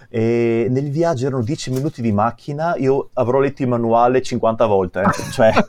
[0.09, 5.03] E nel viaggio erano 10 minuti di macchina, io avrò letto il manuale 50 volte,
[5.33, 5.53] cioè...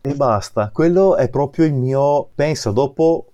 [0.00, 3.26] e basta, quello è proprio il mio, pensa, dopo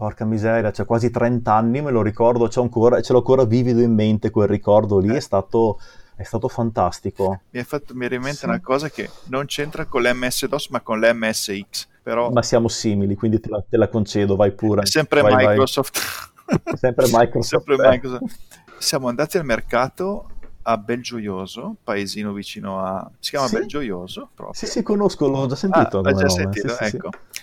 [0.00, 3.92] Porca miseria, c'è quasi 30 anni, me lo ricordo, ancora, ce l'ho ancora vivido in
[3.92, 5.78] mente quel ricordo lì, è stato,
[6.16, 7.42] è stato fantastico.
[7.50, 8.44] Mi hai fatto venire in mente sì.
[8.46, 12.30] una cosa che non c'entra con l'MS-DOS ma con l'MSX, però...
[12.30, 14.86] Ma siamo simili, quindi te la, te la concedo, vai pure.
[14.86, 15.98] Sempre vai, Microsoft.
[16.46, 16.76] Vai.
[16.76, 17.66] sempre Microsoft.
[17.66, 18.36] sempre Microsoft.
[18.78, 20.28] Siamo andati al mercato
[20.62, 23.10] a Belgioioso, paesino vicino a...
[23.18, 23.56] si chiama sì?
[23.56, 24.54] Belgioioso proprio.
[24.54, 26.00] Sì, sì, conosco, l'ho già sentito.
[26.00, 27.10] Ah, l'ho già sentito, sì, ecco.
[27.12, 27.40] Sì,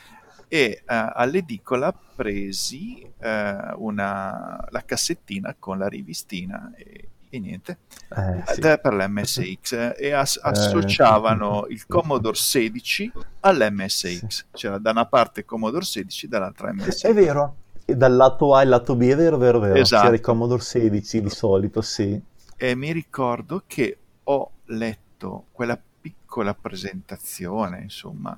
[0.50, 7.78] e uh, all'edicola presi uh, una, la cassettina con la rivistina e, e niente.
[8.16, 8.62] Eh, sì.
[8.62, 13.12] per l'MSX e as- eh, associavano il Commodore 16
[13.42, 14.44] all'MSX sì.
[14.52, 17.56] c'era da una parte Commodore 16 dall'altra MSX è vero.
[17.86, 19.76] Dal lato A e lato B è vero vero vero.
[19.76, 20.04] Esatto.
[20.04, 22.22] c'era il Commodore 16 di solito sì.
[22.56, 28.38] E mi ricordo che ho letto quella piccola presentazione insomma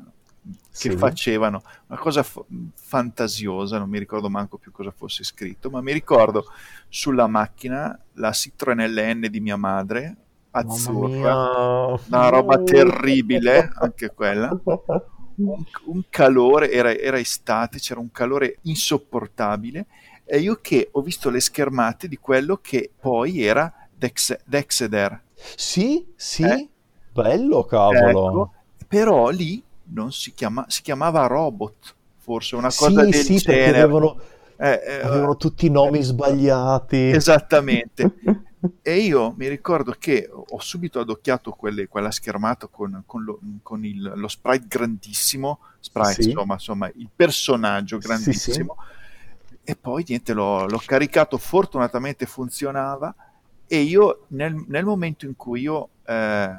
[0.80, 0.98] che sì.
[0.98, 5.92] facevano una cosa f- fantasiosa, non mi ricordo manco più cosa fosse scritto, ma mi
[5.92, 6.46] ricordo
[6.88, 10.16] sulla macchina la Citroen LN di mia madre,
[10.52, 14.58] azzurra, una roba terribile, anche quella.
[15.36, 19.86] Un, un calore, era, era, estate, c'era un calore insopportabile
[20.26, 25.22] e io che ho visto le schermate di quello che poi era Dex, Dexeder.
[25.56, 26.70] Sì, sì, eh?
[27.12, 28.10] bello cavolo.
[28.10, 28.54] Ecco,
[28.88, 33.82] però lì non si, chiama, si chiamava Robot, forse una cosa sì, del sì, genere.
[33.82, 34.20] Avevano,
[34.58, 37.10] eh, eh, avevano, tutti i nomi sbagliati.
[37.12, 38.16] Esattamente.
[38.82, 43.86] e io mi ricordo che ho subito adocchiato quelle, quella schermata con, con, lo, con
[43.86, 46.30] il, lo, sprite grandissimo, sprite, sì.
[46.30, 48.76] insomma, insomma, il personaggio grandissimo.
[48.78, 48.98] Sì,
[49.64, 53.14] e poi niente, l'ho, l'ho, caricato, fortunatamente funzionava.
[53.72, 56.56] E io nel, nel momento in cui io eh,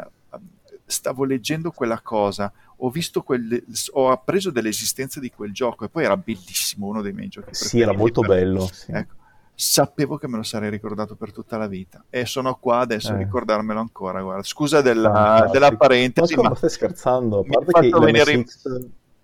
[0.90, 3.62] stavo leggendo quella cosa, ho visto quel,
[3.92, 7.80] ho appreso dell'esistenza di quel gioco e poi era bellissimo, uno dei miei giochi Sì,
[7.80, 8.30] era molto per...
[8.30, 8.68] bello.
[8.72, 8.92] Sì.
[8.92, 9.14] Ecco,
[9.54, 13.14] sapevo che me lo sarei ricordato per tutta la vita e sono qua adesso eh.
[13.14, 14.22] a ricordarmelo ancora.
[14.22, 14.42] Guarda.
[14.42, 17.40] Scusa della, della parentesi, ma, ma stai scherzando?
[17.40, 18.44] A parte mi, che venire in...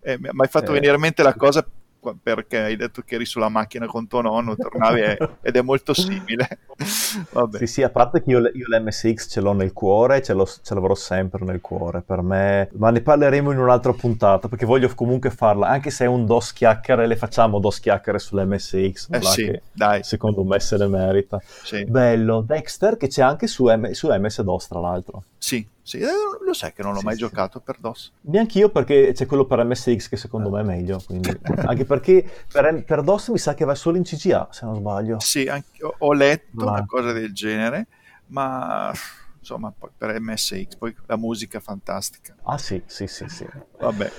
[0.00, 0.74] eh, mi hai fatto eh.
[0.74, 1.66] venire in mente la cosa
[2.14, 5.00] perché hai detto che eri sulla macchina con tuo nonno, tornavi
[5.42, 6.48] ed è molto simile.
[7.32, 7.58] Vabbè.
[7.58, 10.74] Sì, sì, a parte che io, io l'MSX ce l'ho nel cuore, ce, l'ho, ce
[10.74, 15.30] l'avrò sempre nel cuore, per me, ma ne parleremo in un'altra puntata, perché voglio comunque
[15.30, 20.02] farla, anche se è un DOS chiacchiere, le facciamo DOS chiacchiere sull'MSX, eh sì, dai.
[20.02, 21.40] secondo me se ne merita.
[21.62, 21.84] Sì.
[21.84, 25.24] Bello, Dexter che c'è anche su, M- su MS-DOS tra l'altro.
[25.38, 26.06] Sì, sì, eh,
[26.44, 27.20] lo sai che non l'ho sì, mai sì.
[27.20, 28.10] giocato per DOS.
[28.22, 31.00] Neanche io perché c'è quello per MSX che secondo me è meglio.
[31.64, 35.20] Anche perché per, per, DOS mi sa che va solo in CGA, se non sbaglio.
[35.20, 36.72] Sì, anche, ho letto ma...
[36.72, 37.86] una cosa del genere,
[38.26, 38.92] ma
[39.38, 42.34] insomma per MSX, poi la musica fantastica.
[42.42, 43.46] Ah sì, sì, sì, sì.
[43.78, 44.10] Vabbè.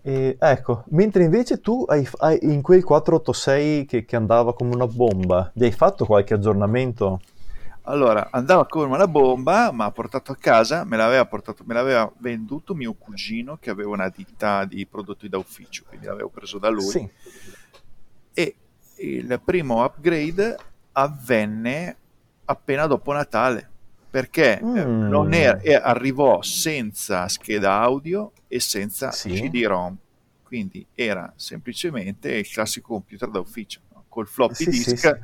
[0.00, 4.86] E, ecco, mentre invece tu hai, hai in quel 486 che, che andava come una
[4.86, 7.20] bomba, gli hai fatto qualche aggiornamento?
[7.88, 12.12] Allora, andava come una bomba, ma ha portato a casa, me l'aveva, portato, me l'aveva
[12.18, 16.68] venduto mio cugino che aveva una ditta di prodotti da ufficio, quindi l'avevo preso da
[16.68, 16.82] lui.
[16.82, 17.08] Sì.
[18.34, 18.56] E
[18.96, 20.56] il primo upgrade
[20.92, 21.96] avvenne
[22.44, 23.66] appena dopo Natale,
[24.10, 25.32] perché mm.
[25.32, 29.30] era, arrivò senza scheda audio e senza sì.
[29.30, 29.96] CD-ROM,
[30.42, 34.04] quindi era semplicemente il classico computer da ufficio, no?
[34.08, 35.18] col floppy sì, disk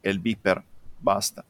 [0.00, 0.62] e il beeper,
[0.96, 1.44] basta.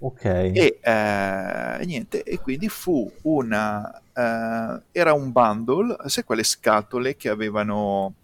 [0.00, 0.24] Ok.
[0.24, 4.00] E eh, niente, e quindi fu una.
[4.12, 8.14] Eh, era un bundle, sai quelle scatole che avevano.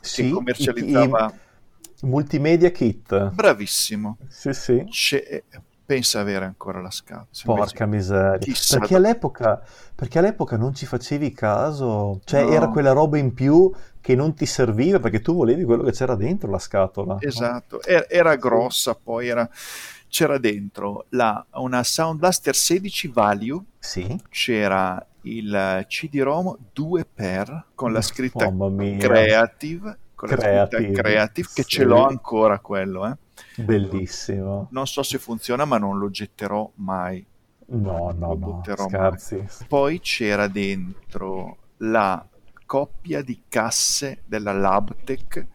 [0.00, 1.32] Sì, che commercializzava.
[1.32, 3.30] I, i multimedia kit.
[3.30, 4.16] Bravissimo.
[4.28, 4.84] Sì, sì.
[4.88, 5.42] C'è,
[5.90, 7.26] pensa avere ancora la scatola.
[7.42, 8.38] Porca miseria.
[8.38, 9.60] Perché all'epoca,
[9.92, 12.52] perché all'epoca, non ci facevi caso, cioè no.
[12.52, 16.14] era quella roba in più che non ti serviva perché tu volevi quello che c'era
[16.14, 17.16] dentro la scatola.
[17.18, 19.50] Esatto, era, era grossa, poi era
[20.10, 24.20] c'era dentro la, una Sound Blaster 16 Value, Sì.
[24.28, 28.46] c'era il CD-ROM 2 per con la scritta.
[28.98, 31.68] Creative, con la scritta Creative, Creative, che sì.
[31.68, 33.16] ce l'ho ancora quello, eh.
[33.62, 34.68] Bellissimo.
[34.70, 37.24] Non so se funziona, ma non lo getterò mai.
[37.66, 39.46] No, no, no, mai.
[39.68, 42.26] Poi c'era dentro la
[42.66, 45.46] coppia di casse della Labtec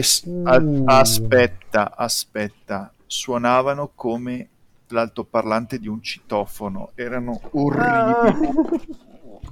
[0.00, 0.02] che
[0.44, 0.84] a- Uh.
[0.86, 4.48] aspetta, aspetta, suonavano come
[4.88, 9.00] l'altoparlante di un citofono, erano orribili.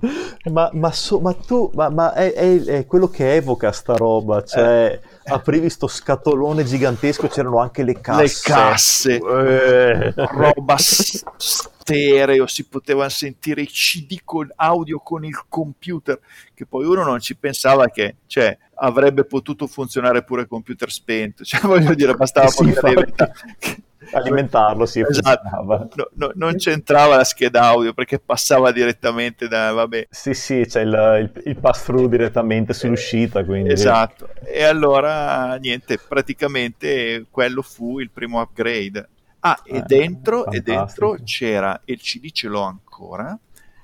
[0.51, 4.43] Ma, ma, so- ma tu, ma, ma è, è- è quello che evoca sta roba,
[4.43, 8.22] cioè aprivi sto scatolone gigantesco, c'erano anche le casse.
[8.22, 10.14] Le casse, Eh.
[10.16, 11.22] roba s-
[11.91, 16.18] stereo, si potevano sentire i CD con audio con il computer,
[16.55, 21.61] che poi uno non ci pensava che cioè, avrebbe potuto funzionare pure computer spento, cioè
[21.62, 23.30] voglio dire, bastava Sì, verità.
[24.12, 25.91] Alimentarlo, sì, Esatto.
[25.95, 30.80] No, no, non c'entrava la scheda audio perché passava direttamente da, vabbè, Sì, sì, c'è
[30.80, 33.70] il, il, il pass-through direttamente sull'uscita, quindi...
[33.70, 39.07] Esatto, e allora niente, praticamente quello fu il primo upgrade.
[39.41, 43.38] Ah, e Eh, dentro, e dentro c'era, e il CD ce l'ho ancora,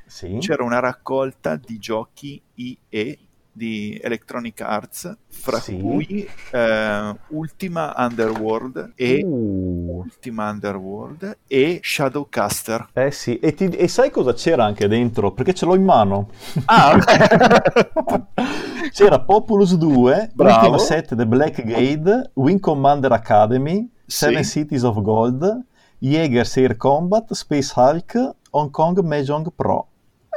[0.06, 0.36] Sì.
[0.38, 3.18] c'era una raccolta di giochi IE
[3.56, 5.78] di Electronic Arts, fra Sì.
[5.80, 12.88] cui eh, Ultima Underworld e Uh, Ultima Underworld e Shadowcaster.
[12.92, 15.32] eh sì, e, ti- e sai cosa c'era anche dentro?
[15.32, 16.28] Perché ce l'ho in mano.
[16.66, 16.98] Ah,
[18.92, 20.54] C'era Populous 2, Bravo.
[20.58, 24.60] Ultima Set The Blackgate, Wing Commander Academy, Seven Sì.
[24.60, 25.64] Cities of Gold,
[25.98, 29.88] Jaeger's Air Combat, Space Hulk, Hong Kong Mahjong Pro.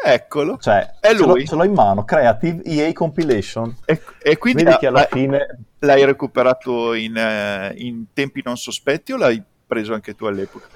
[0.02, 0.58] Eccolo.
[0.58, 1.46] Cioè, È ce l'ho, lui.
[1.46, 3.76] ce l'ho in mano, Creative EA Compilation.
[3.86, 5.60] E, e quindi Vedi che alla la- fine...
[5.80, 10.68] l'hai recuperato in, eh, in tempi non sospetti o l'hai preso anche tu all'epoca?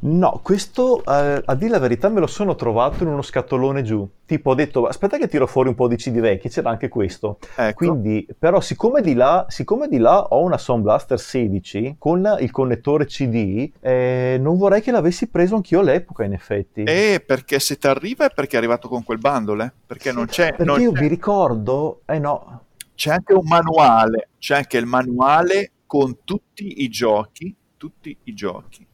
[0.00, 4.08] No, questo eh, a dire la verità me lo sono trovato in uno scatolone giù.
[4.24, 7.38] Tipo ho detto, aspetta che tiro fuori un po' di CD vecchi, c'era anche questo.
[7.56, 7.74] Ecco.
[7.76, 12.50] Quindi, però, siccome di là, siccome di là ho una Sound Blaster 16 con il
[12.52, 16.82] connettore CD, eh, non vorrei che l'avessi preso anch'io all'epoca, in effetti.
[16.84, 19.72] E perché se ti arriva è perché è arrivato con quel bundle, eh?
[19.84, 24.28] perché non c'è, Perché non io c'è- vi ricordo, eh no, c'è anche un manuale,
[24.38, 28.86] c'è anche il manuale con tutti i giochi, tutti i giochi,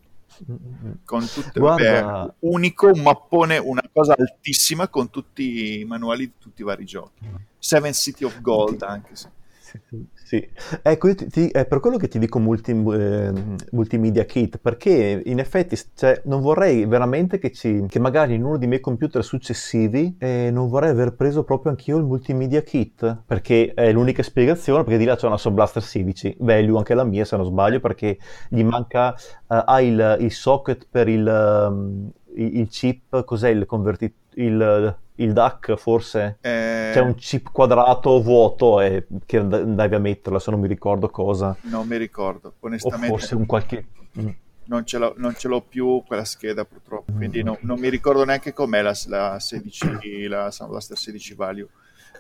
[1.04, 6.32] con tutte, Guarda- vabbè, unico, un mappone, una cosa altissima con tutti i manuali di
[6.38, 7.26] tutti i vari giochi.
[7.58, 9.30] Seven City of Gold anche se.
[9.60, 10.46] Sì, sì.
[10.82, 13.32] Ecco, ti- ti- è per quello che ti dico multi- eh,
[13.72, 18.56] multimedia kit, perché in effetti cioè, non vorrei veramente che, ci, che magari in uno
[18.56, 23.72] dei miei computer successivi eh, non vorrei aver preso proprio anch'io il multimedia kit, perché
[23.74, 27.24] è l'unica spiegazione, perché di là c'è una Sound Blaster 16, value anche la mia
[27.26, 28.18] se non sbaglio, perché
[28.48, 29.18] gli manca, eh,
[29.66, 34.14] ha il, il socket per il, um, il, il chip, cos'è il convertito?
[34.36, 36.38] Il, il DAC forse?
[36.40, 40.68] Eh, C'è un chip quadrato vuoto e che and- andavi a metterla, se non mi
[40.68, 41.56] ricordo cosa.
[41.62, 43.86] Non mi ricordo, O onestamente forse un qualche...
[44.18, 44.28] Mm.
[44.66, 47.46] non, ce l'ho, non ce l'ho più quella scheda purtroppo, quindi Mm.
[47.46, 51.68] no- non mi ricordo neanche com'è la, la 16, la Sound Blaster 16 Value.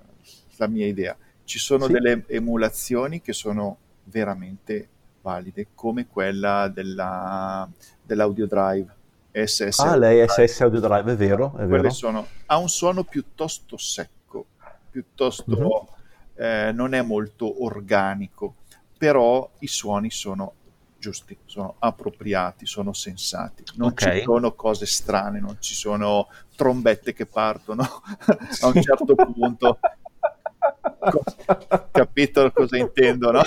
[0.57, 1.17] la mia idea.
[1.45, 1.93] Ci sono Sì.
[1.93, 4.89] delle emulazioni che sono veramente
[5.27, 7.69] valide come quella della,
[8.01, 8.95] dell'audio drive.
[9.33, 11.91] SS ah, lei SS Audio Drive, è vero, è vero.
[11.91, 14.47] Sono, ha un suono piuttosto secco,
[14.89, 15.89] piuttosto
[16.39, 16.69] mm-hmm.
[16.69, 18.55] eh, non è molto organico,
[18.97, 20.55] però i suoni sono
[20.99, 23.63] giusti, sono appropriati, sono sensati.
[23.75, 24.21] Non okay.
[24.21, 27.83] ci sono cose strane, non ci sono trombette che partono
[28.63, 29.79] a un certo punto
[31.91, 33.43] capito cosa intendo, no?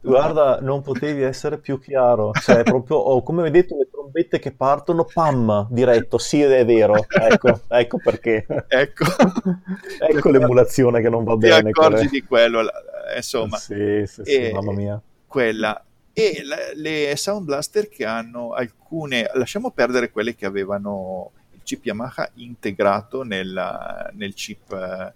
[0.00, 2.32] Guarda, non potevi essere più chiaro.
[2.32, 6.94] Cioè, proprio, oh, come vedete, le trombette che partono, pam, diretto, sì, è vero.
[7.08, 8.46] Ecco, ecco perché.
[8.68, 9.04] Ecco.
[9.98, 11.70] ecco l'emulazione che non va bene.
[11.70, 12.08] Ti accorgi quelle...
[12.08, 12.62] di quello,
[13.16, 13.56] insomma.
[13.56, 15.00] Sì, sì, sì, e, mamma mia.
[15.26, 15.82] Quella.
[16.12, 21.84] E la, le Sound Blaster che hanno alcune, lasciamo perdere quelle che avevano il chip
[21.84, 25.14] Yamaha integrato nella, nel chip...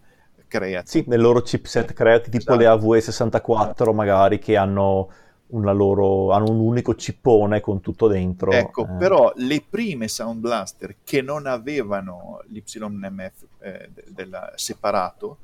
[0.52, 0.90] Eh, creati.
[0.90, 2.56] Sì, nel loro chipset creati, tipo esatto.
[2.56, 5.10] le AV64 magari, che hanno,
[5.48, 8.50] loro, hanno, un unico cippone con tutto dentro.
[8.50, 8.96] Ecco, eh.
[8.98, 15.38] però le prime Sound Blaster che non avevano l'YMF eh, della, separato,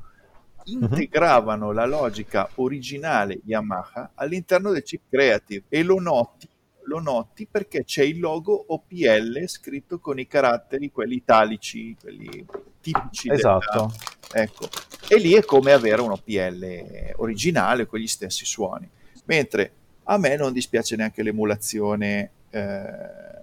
[0.67, 0.83] mhm.
[0.83, 1.75] integravano mm-hmm.
[1.75, 6.49] la logica originale Yamaha all'interno del chip Creative e lo noti
[6.89, 12.45] lo noti perché c'è il logo OPL scritto con i caratteri, quelli italici, quelli
[12.81, 13.31] tipici.
[13.31, 13.93] Esatto.
[14.31, 14.43] Della...
[14.43, 14.69] Ecco.
[15.09, 18.89] E lì è come avere un OPL originale con gli stessi suoni.
[19.27, 19.73] Mentre
[20.05, 22.83] a me non dispiace neanche l'emulazione eh,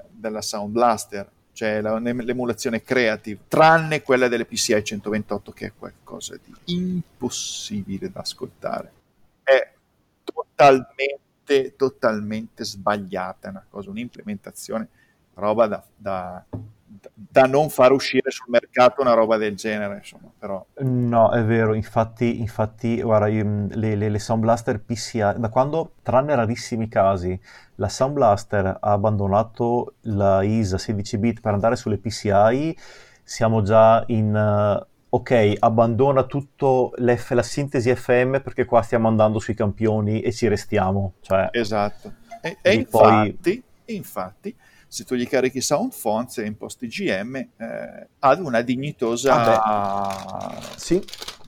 [0.09, 6.37] della Sound Blaster, cioè la, l'emulazione creative, tranne quella delle PCI 128 che è qualcosa
[6.43, 8.91] di impossibile da ascoltare.
[9.43, 9.71] È
[10.23, 14.87] totalmente totalmente, totalmente sbagliata, una cosa, un'implementazione,
[15.35, 16.43] roba da, da,
[17.13, 20.65] da, non far uscire sul mercato una roba del genere, insomma, però...
[20.79, 25.93] No, è vero, infatti, infatti guarda, io, le, le, le Sound Blaster PCI, da quando,
[26.01, 27.39] tranne rarissimi casi,
[27.75, 32.75] la Sound Blaster ha abbandonato la ISA 16 bit per andare sulle PCI,
[33.23, 34.33] siamo già in...
[34.33, 40.49] Uh, ok, abbandona tutto la sintesi FM perché qua stiamo andando sui campioni e ci
[40.49, 41.13] restiamo.
[41.21, 42.15] Cioè, esatto.
[42.41, 43.95] E, e infatti, poi...
[43.95, 44.55] infatti,
[44.87, 51.01] se tu gli carichi Sound Fonts e imposti GM, eh, ha una dignitosa ah, sì.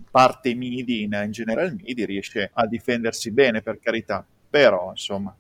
[0.10, 5.36] parte MIDI in, in General MIDI, riesce a difendersi bene per carità, però insomma,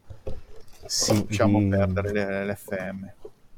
[0.85, 1.69] sì, lasciamo di...
[1.69, 3.05] perdere l'FM.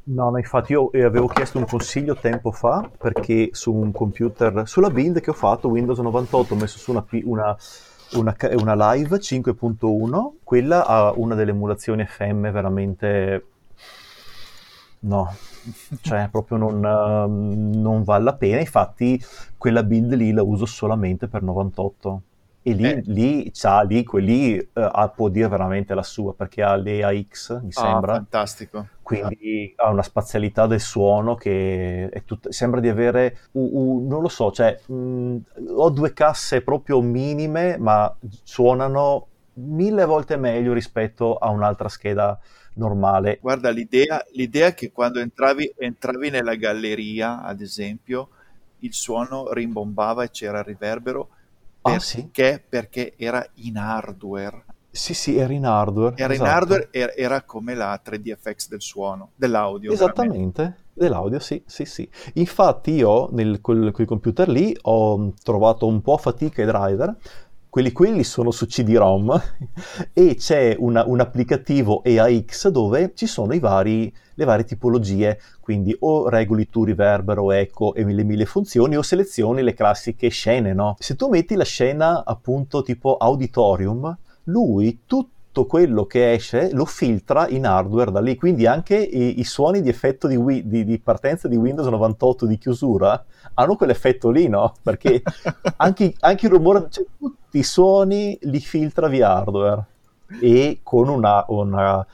[0.09, 4.63] No, ma infatti io eh, avevo chiesto un consiglio tempo fa perché su un computer,
[4.65, 7.55] sulla build che ho fatto, Windows 98, ho messo su una, una,
[8.13, 13.45] una, una Live 5.1, quella ha una delle emulazioni FM veramente...
[15.01, 15.33] No,
[16.01, 19.23] cioè proprio non, non vale la pena, infatti
[19.57, 22.21] quella build lì la uso solamente per 98
[22.61, 23.01] e lì, eh.
[23.05, 23.51] lì,
[23.87, 28.13] lì, lì uh, può dire veramente la sua perché ha le AX, mi ah, sembra.
[28.15, 28.87] fantastico.
[29.09, 34.27] Quindi ha una spazialità del suono che tut- sembra di avere, uh, uh, non lo
[34.27, 35.37] so, cioè mh,
[35.75, 42.39] ho due casse proprio minime, ma suonano mille volte meglio rispetto a un'altra scheda
[42.75, 43.39] normale.
[43.41, 48.29] Guarda, l'idea, l'idea è che quando entravi, entravi nella galleria, ad esempio,
[48.79, 51.29] il suono rimbombava e c'era il riverbero
[51.81, 52.53] Ah, perché?
[52.53, 52.61] Sì?
[52.69, 54.65] Perché era in hardware.
[54.91, 56.15] Sì, sì, era in hardware.
[56.17, 56.49] Era esatto.
[56.49, 59.91] in hardware, era, era, come la 3DFX del suono, dell'audio.
[59.91, 60.83] Esattamente, veramente.
[60.93, 62.09] dell'audio, sì, sì, sì.
[62.33, 67.15] Infatti io nel, quel, quel computer lì ho trovato un po' fatica i driver,
[67.69, 69.41] quelli, quelli sono su CD-ROM
[70.11, 76.29] e c'è una, un applicativo EAX dove ci sono vari, le varie tipologie, quindi o
[76.29, 80.95] regoli tu riverbero, eco e mille mille funzioni o selezioni le classiche scene, no?
[80.97, 84.17] Se tu metti la scena appunto tipo auditorium,
[84.49, 89.43] lui tutto quello che esce lo filtra in hardware da lì, quindi anche i, i
[89.43, 93.25] suoni di effetto di, di, di, partenza di Windows 98 di chiusura
[93.55, 94.73] hanno quell'effetto lì, no?
[94.81, 95.21] Perché
[95.77, 99.85] anche, anche il rumore, cioè, tutti i suoni li filtra via hardware
[100.39, 102.05] e con una, una,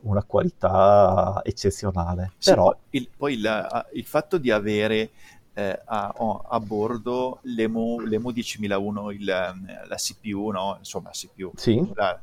[0.00, 2.32] una qualità eccezionale.
[2.38, 2.76] Sì, Però...
[2.90, 5.10] il, poi il, il, fatto di avere
[5.58, 6.12] eh, a,
[6.50, 10.76] a, bordo l'EMU, l'EMU 10001, il, la CPU, no?
[10.78, 11.82] insomma, CPU, sì.
[11.94, 12.20] la,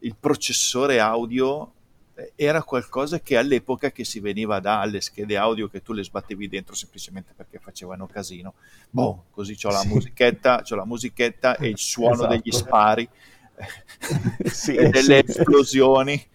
[0.00, 1.72] il processore audio
[2.16, 6.48] eh, era qualcosa che all'epoca che si veniva dalle schede audio che tu le sbattevi
[6.48, 8.54] dentro semplicemente perché facevano casino.
[8.90, 9.88] Boh, così c'ho la sì.
[9.88, 12.34] musichetta, c'ho la musichetta e il suono esatto.
[12.34, 13.08] degli spari
[14.44, 15.38] sì, e delle sì.
[15.38, 16.26] esplosioni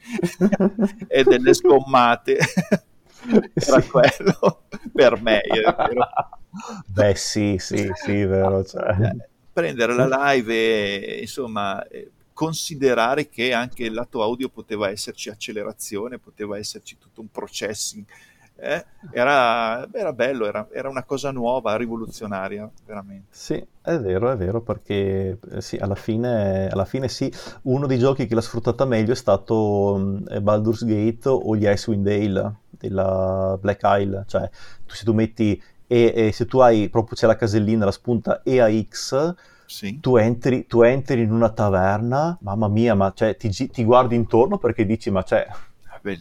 [1.09, 2.37] e delle sgommate.
[3.53, 4.63] Era quello
[4.93, 5.41] per me.
[6.87, 8.63] Beh, sì, sì, sì, vero.
[8.63, 9.15] Cioè.
[9.53, 11.85] Prendere la live e insomma
[12.33, 18.03] considerare che anche il lato audio poteva esserci accelerazione, poteva esserci tutto un processing.
[18.63, 23.25] Eh, era, era, bello, era, era, una cosa nuova, rivoluzionaria, veramente.
[23.31, 27.33] Sì, è vero, è vero, perché eh, sì, alla, fine, alla fine sì,
[27.63, 32.05] uno dei giochi che l'ha sfruttata meglio è stato um, Baldur's Gate o gli Icewind
[32.05, 34.47] Dale della Black Isle, cioè
[34.85, 38.41] tu, se tu metti e, e se tu hai proprio c'è la casellina, la spunta
[38.43, 39.33] EAX,
[39.65, 39.99] sì.
[39.99, 44.59] tu, entri, tu entri in una taverna, mamma mia, ma cioè, ti, ti guardi intorno
[44.59, 45.47] perché dici, ma cioè,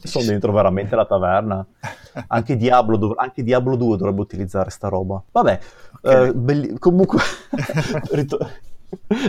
[0.03, 1.67] sono dentro veramente la taverna.
[2.29, 5.23] Anche Diablo, dov- anche Diablo 2 dovrebbe utilizzare sta roba.
[5.31, 5.59] Vabbè,
[6.03, 6.29] okay.
[6.29, 7.19] eh, belli- comunque...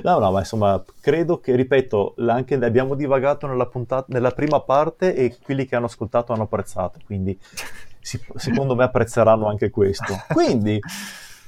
[0.04, 5.14] No, no, ma insomma, credo che, ripeto, anche abbiamo divagato nella, puntata, nella prima parte
[5.14, 7.38] e quelli che hanno ascoltato hanno apprezzato, quindi
[8.00, 10.16] si, secondo me apprezzeranno anche questo.
[10.34, 10.80] Quindi,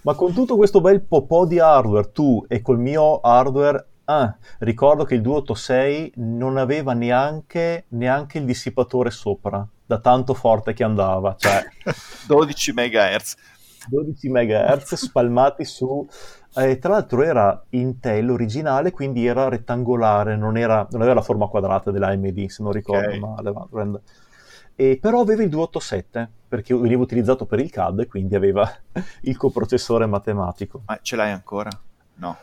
[0.03, 5.03] ma con tutto questo bel po' di hardware, tu e col mio hardware, ah, ricordo
[5.03, 11.35] che il 286 non aveva neanche, neanche il dissipatore sopra, da tanto forte che andava,
[11.37, 11.63] cioè
[12.27, 13.35] 12 MHz.
[13.85, 16.07] 12 MHz spalmati su
[16.55, 21.47] eh, tra l'altro era Intel originale, quindi era rettangolare, non, era, non aveva la forma
[21.47, 23.19] quadrata dell'AMD, se non ricordo okay.
[23.19, 24.01] male.
[24.75, 28.71] E, però aveva il 287, perché veniva utilizzato per il CAD e quindi aveva
[29.21, 30.83] il coprocessore matematico.
[30.85, 31.69] Ma ce l'hai ancora?
[32.15, 32.37] No.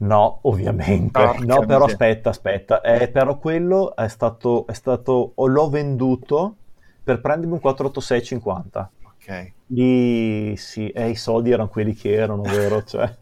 [0.00, 1.10] No, ovviamente.
[1.20, 1.84] Porca no, però miseria.
[1.84, 2.80] aspetta, aspetta.
[2.80, 5.32] Eh, però quello è stato, è stato...
[5.36, 6.56] L'ho venduto
[7.02, 8.90] per prendermi un 48650.
[9.04, 9.52] Ok.
[9.66, 12.82] Lì sì, eh, i soldi erano quelli che erano, vero?
[12.84, 13.14] Cioè...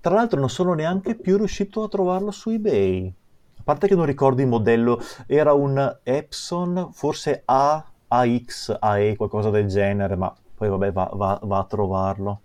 [0.00, 3.12] Tra l'altro non sono neanche più riuscito a trovarlo su eBay.
[3.58, 9.50] A parte che non ricordo il modello, era un Epson, forse A, AX, AE, qualcosa
[9.50, 12.40] del genere, ma poi vabbè va, va, va a trovarlo.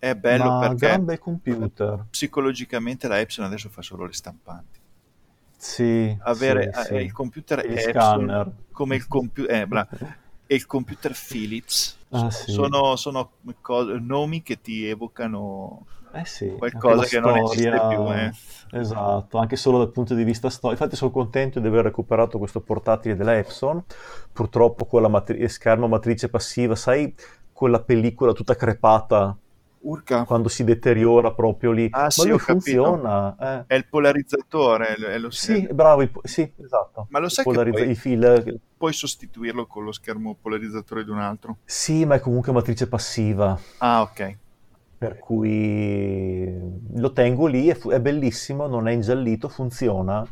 [0.00, 2.06] È bello ma perché gran bel computer.
[2.08, 4.80] psicologicamente la Epson adesso fa solo le stampanti.
[5.58, 6.94] Sì, avere sì, eh, sì.
[6.94, 8.50] il computer il Epson scanner.
[8.72, 12.50] come il computer eh, e il computer Philips ah, sì.
[12.50, 17.30] sono, sono co- nomi che ti evocano eh sì, qualcosa che storia...
[17.30, 18.12] non esiste più.
[18.12, 18.80] Eh.
[18.80, 20.82] Esatto, anche solo dal punto di vista storico.
[20.82, 23.84] Infatti sono contento di aver recuperato questo portatile della Epson,
[24.32, 27.14] purtroppo con la matri- schermo matrice passiva, sai
[27.52, 29.36] quella pellicola tutta crepata
[29.82, 30.24] Urca.
[30.24, 31.88] quando si deteriora proprio lì.
[31.90, 33.36] Ah, Ma sì, lui funziona.
[33.38, 33.64] Eh.
[33.66, 37.06] È il polarizzatore, è lo Sì, bravo, il, sì, esatto.
[37.10, 38.60] Ma lo sai il che poi, fil...
[38.76, 41.58] puoi sostituirlo con lo schermo polarizzatore di un altro?
[41.64, 43.58] Sì, ma è comunque matrice passiva.
[43.78, 44.36] Ah, ok.
[44.98, 46.52] Per cui
[46.94, 50.26] lo tengo lì, è, è bellissimo, non è ingiallito, funziona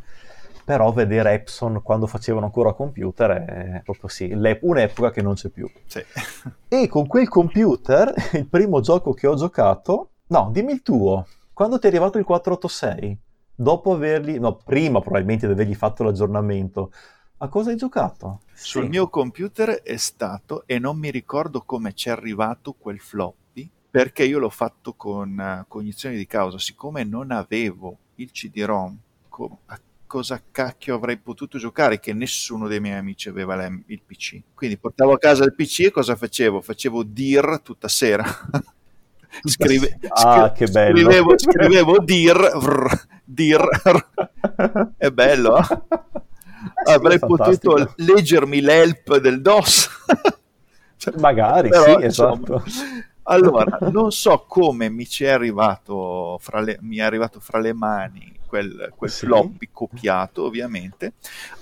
[0.68, 5.66] però vedere Epson quando facevano ancora computer è proprio sì, un'epoca che non c'è più.
[5.86, 6.04] Sì.
[6.68, 11.78] E con quel computer, il primo gioco che ho giocato, no, dimmi il tuo, quando
[11.78, 13.18] ti è arrivato il 486,
[13.54, 16.92] dopo averli, no, prima probabilmente di avergli fatto l'aggiornamento,
[17.38, 18.42] a cosa hai giocato?
[18.52, 18.88] Sul sì.
[18.90, 24.24] mio computer è stato, e non mi ricordo come ci è arrivato quel floppy, perché
[24.24, 28.98] io l'ho fatto con uh, cognizione di causa, siccome non avevo il CD-ROM
[29.30, 29.60] co-
[30.08, 34.40] cosa cacchio avrei potuto giocare che nessuno dei miei amici aveva il PC.
[34.54, 36.60] Quindi portavo a casa il PC e cosa facevo?
[36.60, 38.24] Facevo dir tutta sera.
[39.44, 40.96] Scrive, ah, che bello.
[40.96, 43.60] Scrivevo, scrivevo dir, vrr, dir.
[44.96, 45.82] È bello, eh?
[46.86, 49.90] Avrei potuto leggermi l'help del DOS.
[51.20, 52.62] Magari, Però, sì, esatto.
[52.64, 57.58] Insomma, allora, non so come mi ci è arrivato fra le, mi è arrivato fra
[57.58, 59.26] le mani quel, quel sì.
[59.26, 61.12] floppy copiato, ovviamente.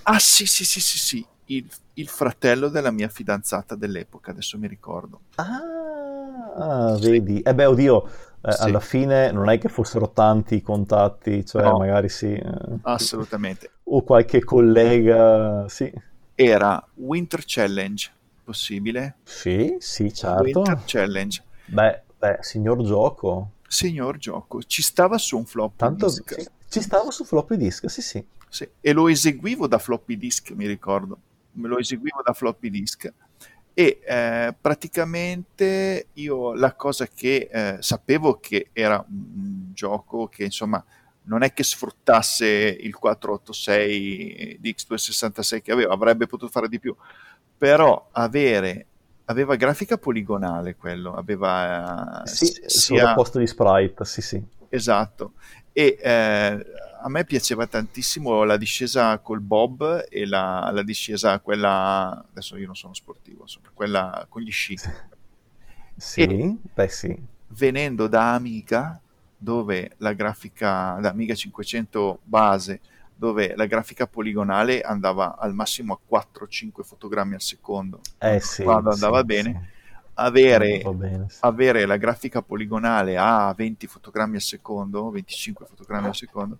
[0.05, 4.69] Ah, sì, sì, sì, sì, sì, il, il, fratello della mia fidanzata dell'epoca, adesso mi
[4.69, 5.21] ricordo.
[5.35, 7.11] Ah, sì.
[7.11, 7.41] vedi.
[7.43, 8.09] Eh beh, oddio,
[8.41, 8.63] eh, sì.
[8.63, 11.79] alla fine non è che fossero tanti i contatti, cioè no.
[11.79, 12.33] magari sì.
[12.33, 13.71] Eh, Assolutamente.
[13.85, 15.93] O qualche collega, sì.
[16.35, 18.11] Era Winter Challenge,
[18.45, 19.17] possibile?
[19.25, 20.43] Sì, sì, certo.
[20.43, 21.43] Winter Challenge.
[21.67, 23.51] Beh, beh, signor gioco.
[23.69, 26.09] Signor gioco, ci stava su un floppy Tanto.
[26.09, 26.23] Sì,
[26.69, 28.25] ci stava su floppy disk, sì, sì.
[28.49, 28.69] sì.
[28.81, 31.19] E lo eseguivo da floppy disk, mi ricordo.
[31.53, 33.13] Me lo eseguivo da floppy disk.
[33.73, 40.83] E eh, praticamente io la cosa che eh, sapevo che era un gioco che insomma
[41.25, 46.97] non è che sfruttasse il 486 di X266 che avevo, avrebbe potuto fare di più,
[47.57, 48.87] però avere
[49.27, 53.15] aveva grafica poligonale quello, aveva sì, sia...
[53.15, 54.43] posto di sprite, sì sì.
[54.69, 55.33] Esatto,
[55.79, 56.67] e eh,
[57.03, 62.65] a me piaceva tantissimo la discesa col bob e la, la, discesa quella, adesso io
[62.65, 64.79] non sono sportivo, insomma, quella con gli sci.
[65.95, 67.15] Sì, e beh sì.
[67.49, 68.99] Venendo da Amiga,
[69.37, 72.81] dove la grafica da Amiga 500 base
[73.15, 78.91] dove la grafica poligonale andava al massimo a 4-5 fotogrammi al secondo eh sì, quando
[78.91, 79.76] andava sì, bene sì.
[80.19, 81.39] Avere, bene, sì.
[81.41, 86.59] avere, la grafica poligonale a 20 fotogrammi al secondo 25 fotogrammi al secondo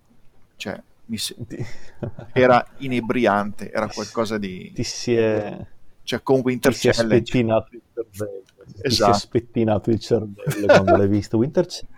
[0.57, 1.35] cioè mi se...
[2.33, 5.57] era inebriante era qualcosa di ti si è
[6.03, 8.43] cioè con Winter ti si è spettinato il cervello
[8.81, 9.13] esatto.
[9.13, 11.95] si è spettinato il cervello quando l'hai visto Winter Challenge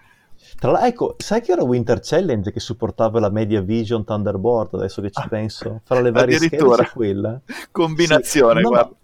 [0.58, 5.02] tra l'altro, ecco, sai che era Winter Challenge che supportava la Media Vision Thunderboard, adesso
[5.02, 5.82] che ci penso?
[5.84, 7.40] Fra le varie schede quella.
[7.72, 8.64] Combinazione, sì.
[8.64, 8.96] no, guarda.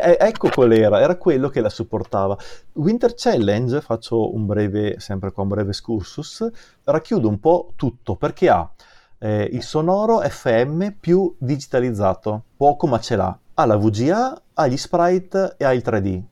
[0.00, 2.36] Eh, ecco qual era, era quello che la supportava.
[2.74, 6.48] Winter Challenge, faccio un breve, sempre qua un breve excursus,
[6.84, 8.70] racchiude un po' tutto perché ha
[9.18, 13.38] eh, il sonoro FM più digitalizzato, poco ma ce l'ha.
[13.54, 16.22] Ha la VGA, ha gli sprite e ha il 3D.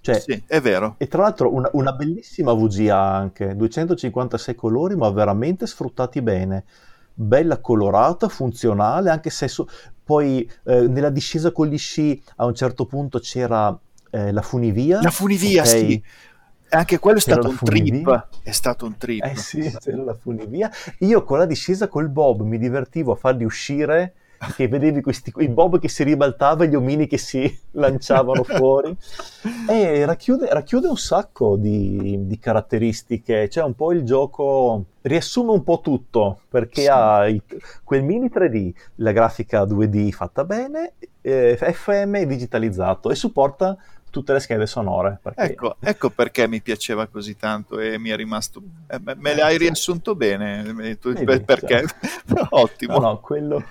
[0.00, 0.96] Cioè, sì, è vero.
[0.98, 6.64] E tra l'altro una, una, bellissima VGA anche, 256 colori ma veramente sfruttati bene,
[7.14, 9.68] bella colorata, funzionale, anche se so,
[10.04, 13.76] poi eh, nella discesa con gli sci a un certo punto c'era
[14.10, 15.00] eh, la funivia.
[15.00, 15.88] La funivia, okay.
[15.88, 16.04] sì.
[16.70, 18.28] Anche quello è stato un trip.
[18.42, 19.24] È stato un trip.
[19.24, 20.70] Eh sì, c'era la funivia.
[21.00, 24.14] Io con la discesa col Bob mi divertivo a farli uscire
[24.54, 28.96] che vedevi questi, i bob che si ribaltava e gli omini che si lanciavano fuori.
[29.68, 35.62] E racchiude, racchiude un sacco di, di, caratteristiche, cioè un po' il gioco riassume un
[35.62, 36.88] po' tutto, perché sì.
[36.88, 37.42] ha il,
[37.84, 43.76] quel mini 3D, la grafica 2D fatta bene, eh, FM digitalizzato e supporta
[44.12, 45.18] tutte le schede sonore.
[45.20, 45.42] Perché...
[45.42, 48.62] Ecco, ecco, perché mi piaceva così tanto e mi è rimasto...
[48.86, 51.84] Eh, me le hai riassunto bene, tu, Vedi, perché?
[52.50, 52.98] Ottimo.
[52.98, 53.64] No, no, quello...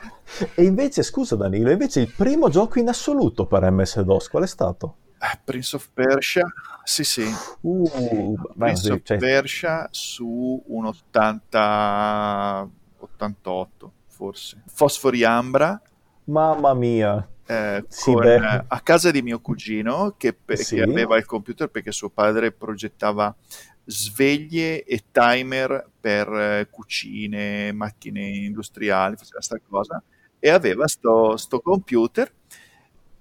[0.55, 4.95] E invece, scusa Danilo, invece il primo gioco in assoluto per MS-DOS qual è stato?
[5.19, 6.45] Eh, Prince of Persia,
[6.83, 7.25] sì sì.
[7.61, 9.17] Uh, Prince beh, of cioè...
[9.17, 12.69] Persia su un 80...
[12.97, 14.63] 88 forse.
[14.67, 15.79] Fosfori Ambra.
[16.23, 20.75] Mamma mia eh, sì, con, eh, a casa di mio cugino che, sì.
[20.75, 23.35] che, aveva il computer perché suo padre progettava
[23.83, 30.01] sveglie e timer per eh, cucine, macchine industriali, faceva questa cosa
[30.39, 32.31] e aveva sto, sto computer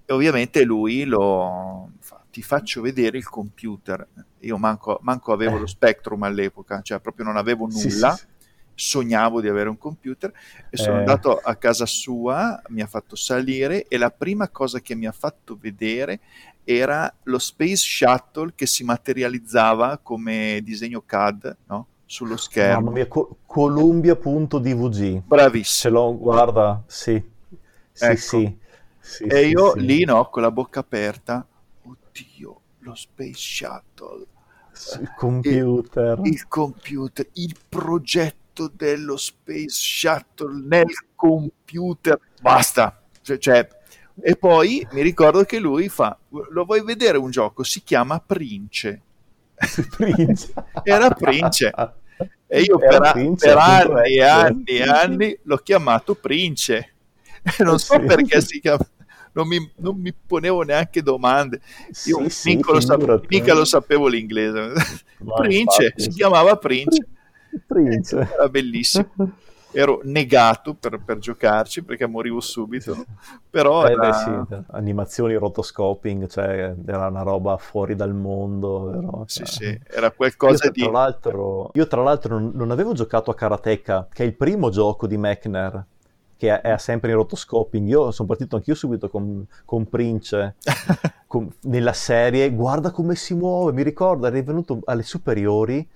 [0.05, 4.07] e ovviamente lui lo fa, ti faccio vedere il computer.
[4.39, 8.15] Io manco, manco avevo lo Spectrum all'epoca cioè proprio non avevo nulla.
[8.15, 8.25] sì,
[8.81, 10.33] sognavo di avere un computer
[10.69, 10.99] e sono eh.
[10.99, 15.11] andato a casa sua, mi ha fatto salire e la prima cosa che mi ha
[15.11, 16.19] fatto vedere
[16.63, 21.87] era lo Space Shuttle che si materializzava come disegno CAD, no?
[22.05, 22.81] Sullo schermo.
[22.81, 25.21] Mamma mia, co- Columbia.dvg.
[25.25, 26.17] Bravissimo.
[26.17, 27.23] Guarda, sì.
[27.91, 28.17] Sì, ecco.
[28.17, 28.57] sì.
[28.99, 29.23] sì.
[29.25, 29.85] E sì, io sì.
[29.85, 31.45] lì, no, con la bocca aperta,
[31.83, 34.25] oddio, lo Space Shuttle.
[34.99, 36.19] Il computer.
[36.23, 43.01] Il, il computer, il progetto tutto dello Space Shuttle nel computer, basta.
[43.21, 43.67] Cioè, cioè,
[44.21, 47.63] e poi mi ricordo che lui fa, lo vuoi vedere un gioco?
[47.63, 49.01] Si chiama Prince.
[49.95, 50.53] Prince.
[50.83, 51.71] Era Prince.
[52.47, 56.93] E io per, Prince, per anni e anni e anni l'ho chiamato Prince.
[57.43, 58.05] E non so sì.
[58.05, 58.85] perché si chiama...
[59.33, 61.61] Non mi, non mi, ponevo neanche domande.
[62.07, 64.73] Io sì, mica, sì, lo mica, lo sapevo l'inglese.
[65.37, 67.07] Prince, infatti, si chiamava Prince.
[67.65, 68.17] Prince.
[68.17, 69.09] Era bellissimo.
[69.73, 73.05] Ero negato per, per, giocarci perché morivo subito.
[73.49, 74.09] Però eh, era...
[74.09, 79.23] beh, sì, animazioni rotoscoping, cioè era una roba fuori dal mondo.
[79.27, 79.47] Sì, cioè...
[79.47, 80.81] sì, era qualcosa io, di.
[80.81, 84.69] Tra l'altro, io, tra l'altro, non, non avevo giocato a Karateka, che è il primo
[84.69, 85.85] gioco di Mechner
[86.41, 87.87] che è, è sempre in rotoscoping.
[87.87, 90.55] Io sono partito anch'io subito con, con Prince
[91.27, 92.49] con, nella serie.
[92.49, 93.73] Guarda come si muove.
[93.73, 95.87] Mi ricordo, eri venuto alle superiori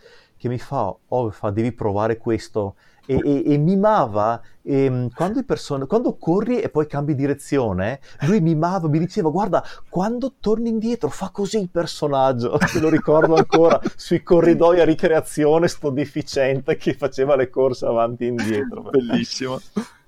[0.46, 2.76] che mi fa, oh, fa, devi provare questo.
[3.08, 8.42] E, e, e mimava, e, ehm, quando, person- quando, corri e poi cambi direzione, lui
[8.42, 13.80] mimava, mi diceva, guarda, quando torni indietro fa così il personaggio, me lo ricordo ancora,
[13.96, 18.90] sui corridoi a ricreazione, sto deficiente che faceva le corse avanti e indietro.
[18.92, 19.60] Bellissimo.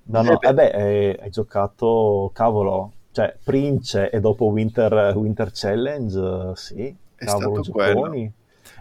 [0.04, 6.52] No, no, eh beh, eh, hai giocato, cavolo, cioè Prince e dopo Winter, Winter Challenge,
[6.54, 8.10] sì, è cavolo, stato gioconi.
[8.10, 8.32] quello.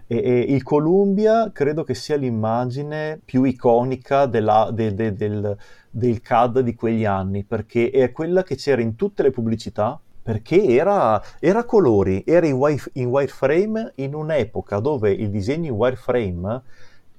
[0.07, 5.57] E, e, il Columbia credo che sia l'immagine più iconica della, de, de, del,
[5.89, 10.65] del CAD di quegli anni, perché è quella che c'era in tutte le pubblicità, perché
[10.65, 16.61] era, era colori, era in, wire, in wireframe in un'epoca dove il disegno in wireframe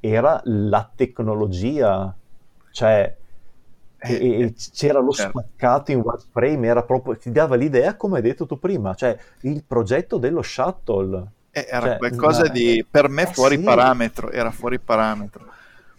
[0.00, 2.14] era la tecnologia,
[2.70, 3.16] cioè
[4.00, 5.40] e, e c'era lo certo.
[5.40, 9.62] spaccato in wireframe, era proprio, ti dava l'idea, come hai detto tu prima, cioè il
[9.64, 12.48] progetto dello shuttle Eh, era cioè, qualcosa la...
[12.48, 13.62] di, per me, fuori sì.
[13.62, 15.46] parametro, era fuori parametro.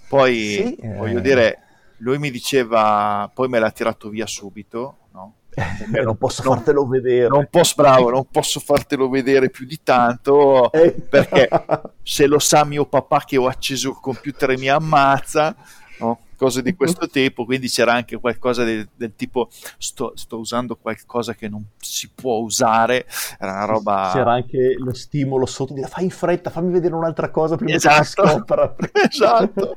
[0.08, 1.22] Poi, sì, voglio eh...
[1.22, 1.60] dire,
[1.98, 5.34] lui mi diceva, poi me l'ha tirato via subito, no?
[5.92, 7.28] Eh, non posso non, fartelo vedere.
[7.28, 10.92] Non posso, bravo, non posso fartelo vedere più di tanto eh.
[10.92, 11.50] perché
[12.04, 15.56] se lo sa mio papà che ho acceso il computer e mi ammazza,
[16.00, 16.20] no?
[16.40, 21.36] Cose di questo tipo, quindi c'era anche qualcosa del, del tipo sto, sto, usando qualcosa
[21.36, 23.06] che non si può usare,
[23.38, 24.12] era una roba...
[24.14, 28.00] C'era anche lo stimolo sotto, di fai in fretta, fammi vedere un'altra cosa prima esatto.
[28.00, 28.76] che scopra.
[29.10, 29.76] esatto,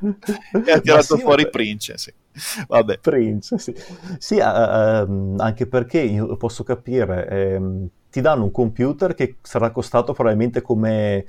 [0.64, 1.50] e ha tirato sì, fuori vabbè.
[1.50, 2.14] Prince, sì.
[2.68, 2.98] Vabbè.
[2.98, 3.74] Prince, sì.
[4.18, 10.12] Sì, uh, anche perché io posso capire, ehm, ti danno un computer che sarà costato
[10.12, 11.24] probabilmente come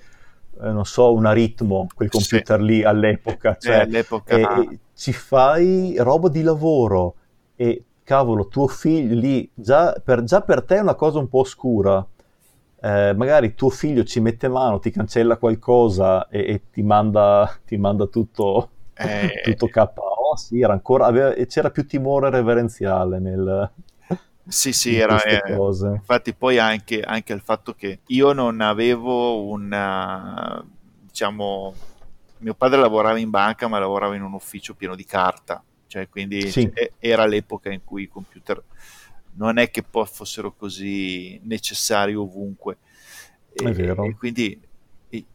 [0.62, 2.66] eh, non so, un aritmo, quel computer sì.
[2.66, 3.58] lì all'epoca.
[3.60, 4.36] Cioè, eh, all'epoca...
[4.36, 7.16] E, ci fai roba di lavoro
[7.56, 11.40] e cavolo, tuo figlio lì, già per, già per te è una cosa un po'
[11.40, 12.06] oscura.
[12.80, 17.78] Eh, magari tuo figlio ci mette mano, ti cancella qualcosa e, e ti, manda, ti
[17.78, 19.42] manda tutto, eh...
[19.44, 20.36] tutto KO.
[20.36, 23.72] Sì, era ancora, aveva, c'era più timore reverenziale nel,
[24.48, 30.64] sì, sì, era, eh, infatti poi anche, anche, il fatto che io non avevo una,
[31.02, 31.74] diciamo,
[32.40, 36.50] mio padre lavorava in banca ma lavorava in un ufficio pieno di carta, cioè quindi
[36.52, 36.70] sì.
[36.74, 38.62] cioè, era l'epoca in cui i computer
[39.36, 42.78] non è che poi fossero così necessari ovunque.
[43.54, 44.60] E, e quindi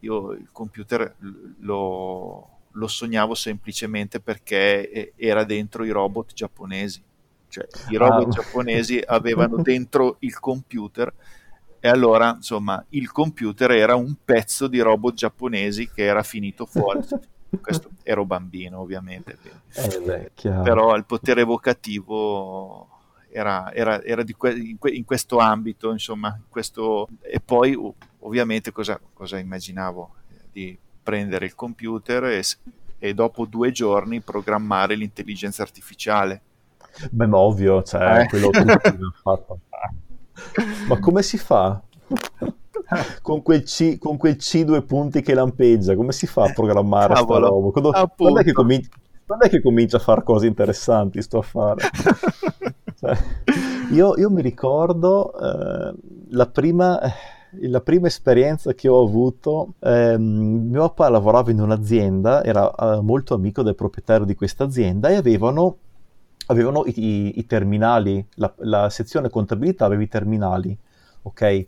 [0.00, 1.14] io il computer
[1.60, 7.02] lo, lo sognavo semplicemente perché era dentro i robot giapponesi
[7.48, 8.30] cioè i robot ah.
[8.30, 11.12] giapponesi avevano dentro il computer
[11.80, 17.00] e allora insomma il computer era un pezzo di robot giapponesi che era finito fuori.
[17.62, 19.38] Questo ero bambino ovviamente
[19.72, 20.30] eh
[20.62, 22.86] però il potere evocativo
[23.30, 27.08] era, era, era que- in, que- in, questo ambito insomma questo...
[27.22, 27.74] e poi
[28.20, 30.14] ovviamente cosa, cosa immaginavo?
[30.52, 32.42] Di prendere il computer e,
[32.98, 36.42] e dopo due giorni programmare l'intelligenza artificiale
[37.10, 38.26] Beh, ma ovvio, cioè, eh.
[38.26, 39.60] quello tutti hanno fatto.
[40.88, 41.82] Ma come si fa?
[43.22, 47.14] con, quel C, con quel C due punti che lampeggia, come si fa a programmare
[47.16, 47.70] sta roba?
[47.70, 48.88] Quando, quando, è che cominci,
[49.26, 51.82] quando è che comincia a fare cose interessanti sto a fare?
[52.98, 53.16] cioè,
[53.92, 55.94] io, io, mi ricordo eh,
[56.30, 57.00] la prima
[57.62, 63.32] la prima esperienza che ho avuto, ehm, mio papà lavorava in un'azienda, era eh, molto
[63.32, 65.76] amico del proprietario di questa azienda e avevano
[66.48, 70.76] avevano i, i, i terminali, la, la, sezione contabilità aveva i terminali,
[71.22, 71.64] ok?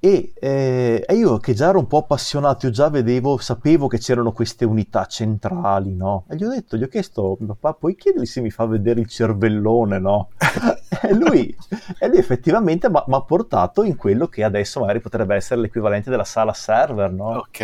[0.00, 3.98] E, eh, e, io che già ero un po' appassionato, io già vedevo, sapevo che
[3.98, 6.24] c'erano queste unità centrali, no?
[6.28, 9.08] E gli ho detto, gli ho chiesto, papà, puoi chiedergli se mi fa vedere il
[9.08, 10.30] cervellone, no?
[11.02, 11.56] e, lui,
[11.98, 16.24] e lui effettivamente mi ha portato in quello che adesso magari potrebbe essere l'equivalente della
[16.24, 17.38] sala server, no?
[17.38, 17.60] Ok.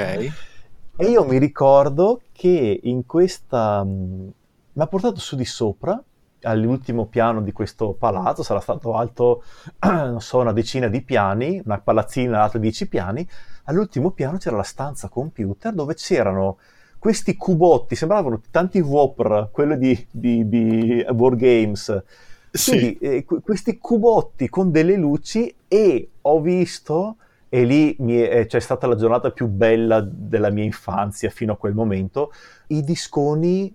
[0.97, 3.85] E io mi ricordo che in questa...
[3.85, 4.33] mi
[4.75, 6.03] ha portato su di sopra
[6.45, 9.43] all'ultimo piano di questo palazzo, sarà stato alto,
[9.85, 13.27] non so, una decina di piani, una palazzina alta dieci piani,
[13.65, 16.59] all'ultimo piano c'era la stanza computer dove c'erano
[16.99, 22.03] questi cubotti, sembravano tanti Whopper, quello di, di, di War Games,
[22.51, 22.97] sì.
[22.97, 27.17] eh, questi cubotti con delle luci e ho visto,
[27.49, 31.57] e lì è, eh, c'è stata la giornata più bella della mia infanzia fino a
[31.57, 32.33] quel momento,
[32.69, 33.71] i disconi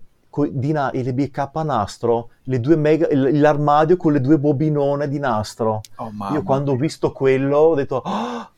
[0.50, 5.80] di na- le BK nastro, mega, l'armadio con le due bobinone di nastro.
[5.96, 8.50] Oh, Io quando ho visto quello ho detto, oh!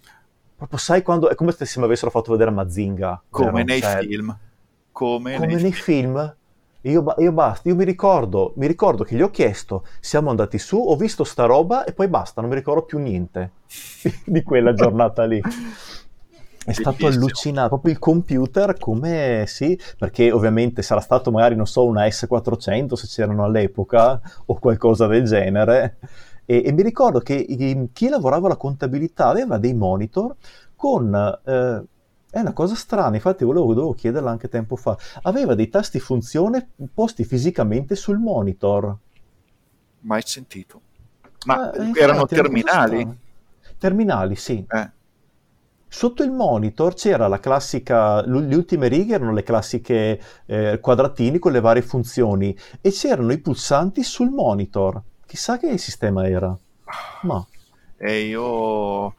[0.56, 3.22] proprio sai quando, è come se mi avessero fatto vedere Mazinga.
[3.30, 4.36] Come nei cioè, film.
[4.92, 5.82] Come, come nei, nei, film.
[5.82, 6.36] film.
[6.82, 10.76] Io, io, basta, io mi ricordo, mi ricordo che gli ho chiesto, siamo andati su,
[10.76, 13.52] ho visto sta roba e poi basta, non mi ricordo più niente
[14.26, 15.40] di quella giornata lì.
[16.64, 21.84] È stato allucinante, proprio il computer come sì, perché ovviamente sarà stato magari, non so,
[21.84, 25.98] una S400 se c'erano all'epoca o qualcosa del genere.
[26.44, 27.44] E, e mi ricordo che
[27.92, 30.36] chi lavorava alla contabilità aveva dei monitor
[30.76, 31.14] con...
[31.44, 31.84] Eh,
[32.30, 34.96] è una cosa strana, infatti volevo, volevo chiederla anche tempo fa.
[35.22, 38.96] Aveva dei tasti funzione posti fisicamente sul monitor.
[40.00, 40.80] Mai sentito.
[41.44, 43.06] Ma eh, erano terminali?
[43.76, 44.64] Terminali, sì.
[44.66, 45.00] Eh
[45.94, 51.52] Sotto il monitor c'era la classica, le ultime righe erano le classiche eh, quadratini con
[51.52, 55.02] le varie funzioni e c'erano i pulsanti sul monitor.
[55.26, 56.56] Chissà che sistema era.
[57.22, 57.46] Ma.
[57.98, 59.14] E io...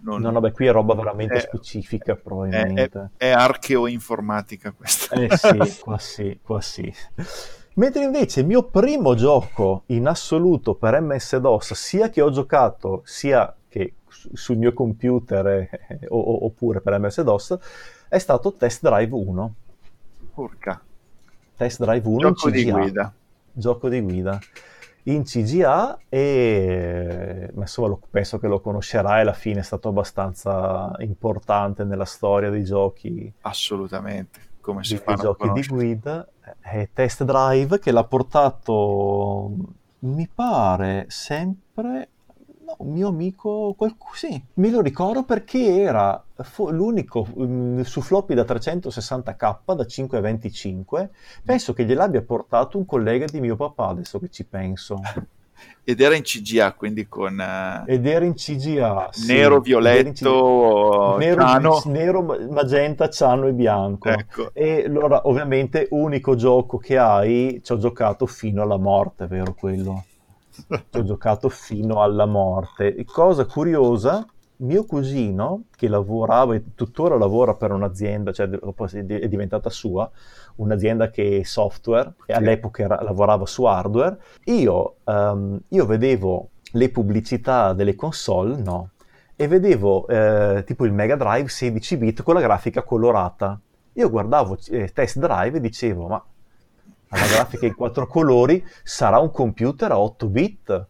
[0.00, 0.20] Non...
[0.20, 3.10] No, vabbè, qui è roba veramente è, specifica, probabilmente.
[3.16, 5.14] È, è, è archeoinformatica questa.
[5.14, 6.94] Eh sì, qua sì, qua sì.
[7.76, 13.50] Mentre invece il mio primo gioco in assoluto per MS-DOS, sia che ho giocato, sia
[14.32, 17.58] sul mio computer eh, oppure per MS-DOS
[18.08, 19.54] è stato Test Drive 1.
[20.34, 20.80] Porca.
[21.56, 23.12] Test Drive 1 Gioco di guida.
[23.52, 24.38] Gioco di guida
[25.04, 32.04] in CGA e insomma, penso che lo conoscerai, alla fine è stato abbastanza importante nella
[32.04, 33.32] storia dei giochi.
[33.42, 35.12] Assolutamente, come si fa?
[35.12, 36.28] I giochi di guida.
[36.60, 39.50] È Test Drive che l'ha portato,
[40.00, 42.08] mi pare, sempre
[42.68, 46.22] No, un mio amico, qualcuno, sì, me lo ricordo perché era
[46.68, 51.08] l'unico um, su floppy da 360k da 525.
[51.42, 55.00] Penso che gliel'abbia portato un collega di mio papà, adesso che ci penso.
[55.82, 57.38] Ed era in CGA, quindi con...
[57.38, 59.32] Uh, Ed era in CGA, sì.
[59.32, 61.82] Nero, violetto, nero, ciano.
[61.86, 64.10] nero, magenta, ciano e bianco.
[64.10, 64.50] Ecco.
[64.52, 70.04] E allora, ovviamente, unico gioco che hai, ci ho giocato fino alla morte, vero quello?
[70.68, 72.94] Ho giocato fino alla morte.
[72.94, 74.26] E cosa curiosa,
[74.58, 80.10] mio cugino, che lavorava e tuttora lavora per un'azienda, cioè è diventata sua,
[80.56, 86.90] un'azienda che è software, e all'epoca era, lavorava su hardware, io, um, io, vedevo le
[86.90, 88.90] pubblicità delle console, no,
[89.36, 93.60] e vedevo eh, tipo il Mega Drive 16 bit con la grafica colorata.
[93.92, 96.24] Io guardavo eh, test drive e dicevo, ma
[97.08, 100.70] alla grafica in quattro colori, sarà un computer a 8 bit.
[100.70, 100.86] Ho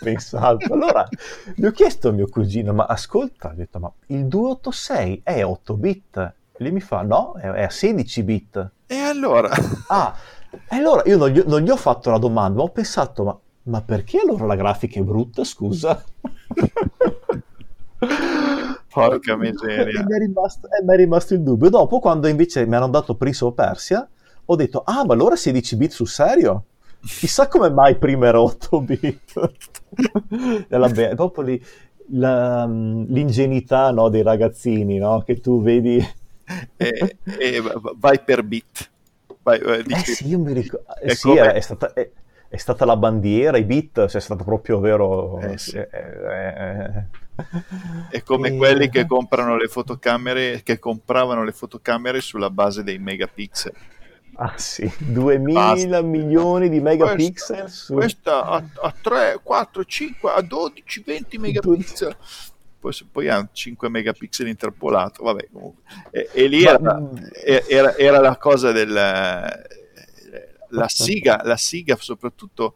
[0.00, 0.72] pensato.
[0.72, 1.06] Allora
[1.54, 5.76] gli ho chiesto a mio cugino, ma ascolta, ho detto, ma il 286 è 8
[5.76, 6.16] bit?
[6.16, 8.70] E lui mi fa, no, è, a 16 bit.
[8.86, 9.50] E allora?
[9.88, 10.14] Ah,
[10.50, 13.38] e allora io non gli, non gli, ho fatto la domanda, ma ho pensato, ma,
[13.64, 16.02] ma perché allora la grafica è brutta, scusa?
[18.90, 20.00] Porca miseria.
[20.00, 21.68] E mi, è rimasto, e mi è rimasto il dubbio.
[21.68, 24.08] Dopo, quando invece mi hanno dato Prince of Persia,
[24.50, 26.64] ho detto, ah, ma allora 16 bit sul serio?
[27.00, 29.52] Chissà come mai prima era 8 bit.
[30.68, 31.62] vabbè, dopo lì,
[32.12, 35.22] la, l'ingenuità no, dei ragazzini, no?
[35.22, 35.98] che tu vedi...
[36.76, 37.62] e, e
[37.96, 38.90] vai per bit.
[39.42, 40.86] Vai, eh, eh sì, io mi ricordo...
[41.02, 41.52] Eh, sì, come...
[41.52, 42.10] è, stata, è,
[42.48, 45.40] è, stata, la bandiera, i bit, cioè, è stato proprio vero...
[45.40, 45.76] Eh, sì.
[45.76, 47.04] eh, eh,
[48.10, 53.74] è come quelli che comprano le fotocamere, che compravano le fotocamere sulla base dei megapixel.
[54.40, 56.02] Ah sì, 2000 Basta.
[56.02, 57.62] milioni di megapixel.
[57.62, 57.92] Questa, su...
[57.92, 62.16] questa a, a, 3, 4, 5, a 12, 20 megapixel.
[62.78, 65.82] Poi, poi ha 5 megapixel interpolato, vabbè comunque.
[66.12, 67.16] E, e lì era, mm.
[67.68, 68.92] era, era, la cosa del...
[70.70, 72.74] La siga, la siga soprattutto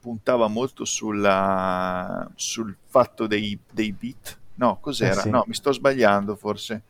[0.00, 4.38] puntava molto sulla, sul fatto dei, dei bit.
[4.54, 5.20] No, cos'era?
[5.20, 5.30] Eh sì.
[5.30, 6.82] No, mi sto sbagliando forse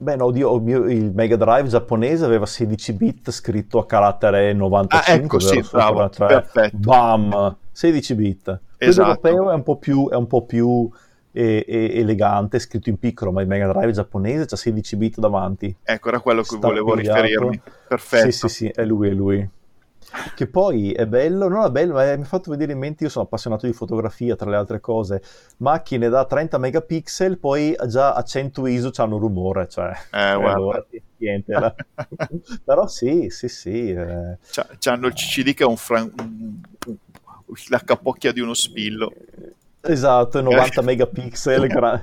[0.00, 5.12] Beh, no, oddio, il Mega Drive giapponese aveva 16 bit scritto a carattere 95.
[5.12, 6.76] Ah, ecco, sì, bravo, perfetto.
[6.76, 8.60] Bam, 16 bit.
[8.76, 9.26] Esatto.
[9.26, 10.88] L'europeo è un po' più, è un po più
[11.32, 15.74] e, e, elegante, scritto in piccolo, ma il Mega Drive giapponese ha 16 bit davanti.
[15.82, 17.60] Ecco, era quello a cui volevo riferirmi.
[17.88, 18.30] Perfetto.
[18.30, 19.50] Sì, sì, sì, è lui, è lui.
[20.34, 23.10] Che poi è bello, non è bello, ma mi ha fatto vedere in mente, io
[23.10, 25.22] sono appassionato di fotografia tra le altre cose,
[25.58, 29.92] macchine da 30 megapixel, poi già a 100 ISO c'hanno rumore, cioè...
[30.12, 30.84] Eh, allora,
[31.16, 31.52] niente,
[32.64, 33.90] però sì, sì, sì.
[33.90, 34.38] Eh.
[34.78, 36.12] C'hanno il CCD che è un, fran-
[37.68, 39.12] la capocchia di uno spillo.
[39.88, 42.00] Esatto, 90 megapixel, gra-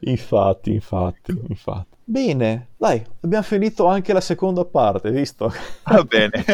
[0.00, 1.96] infatti, infatti, infatti.
[2.04, 5.52] Bene, dai, abbiamo finito anche la seconda parte, visto?
[5.82, 6.44] Va bene.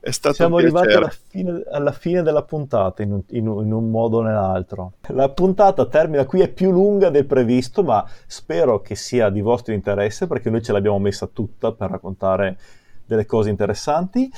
[0.00, 3.88] È stato Siamo arrivati alla fine, alla fine, della puntata in un, in, in un,
[3.88, 4.94] modo o nell'altro.
[5.08, 9.72] La puntata termina qui, è più lunga del previsto, ma spero che sia di vostro
[9.72, 12.58] interesse perché noi ce l'abbiamo messa tutta per raccontare
[13.06, 14.30] delle cose interessanti.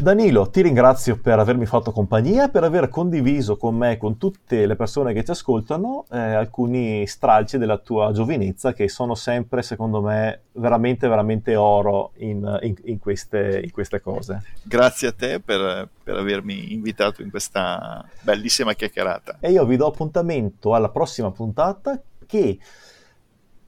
[0.00, 4.64] Danilo, ti ringrazio per avermi fatto compagnia e per aver condiviso con me, con tutte
[4.64, 10.00] le persone che ci ascoltano, eh, alcuni stralci della tua giovinezza che sono sempre, secondo
[10.00, 14.40] me, veramente, veramente oro in, in, in, queste, in queste, cose.
[14.62, 19.38] Grazie a te per, per, avermi invitato in questa bellissima chiacchierata.
[19.40, 22.56] E io vi do appuntamento alla prossima puntata che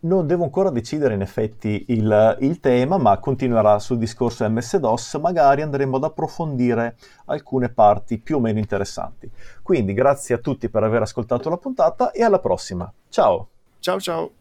[0.00, 5.62] non devo ancora decidere in effetti il, il, tema, ma continuerà sul discorso MS-DOS, magari
[5.62, 6.96] andremo ad approfondire
[7.26, 9.30] alcune parti più o meno interessanti.
[9.62, 12.90] Quindi grazie a tutti per aver ascoltato la puntata e alla prossima.
[13.08, 13.48] Ciao!
[13.80, 14.39] Ciao ciao!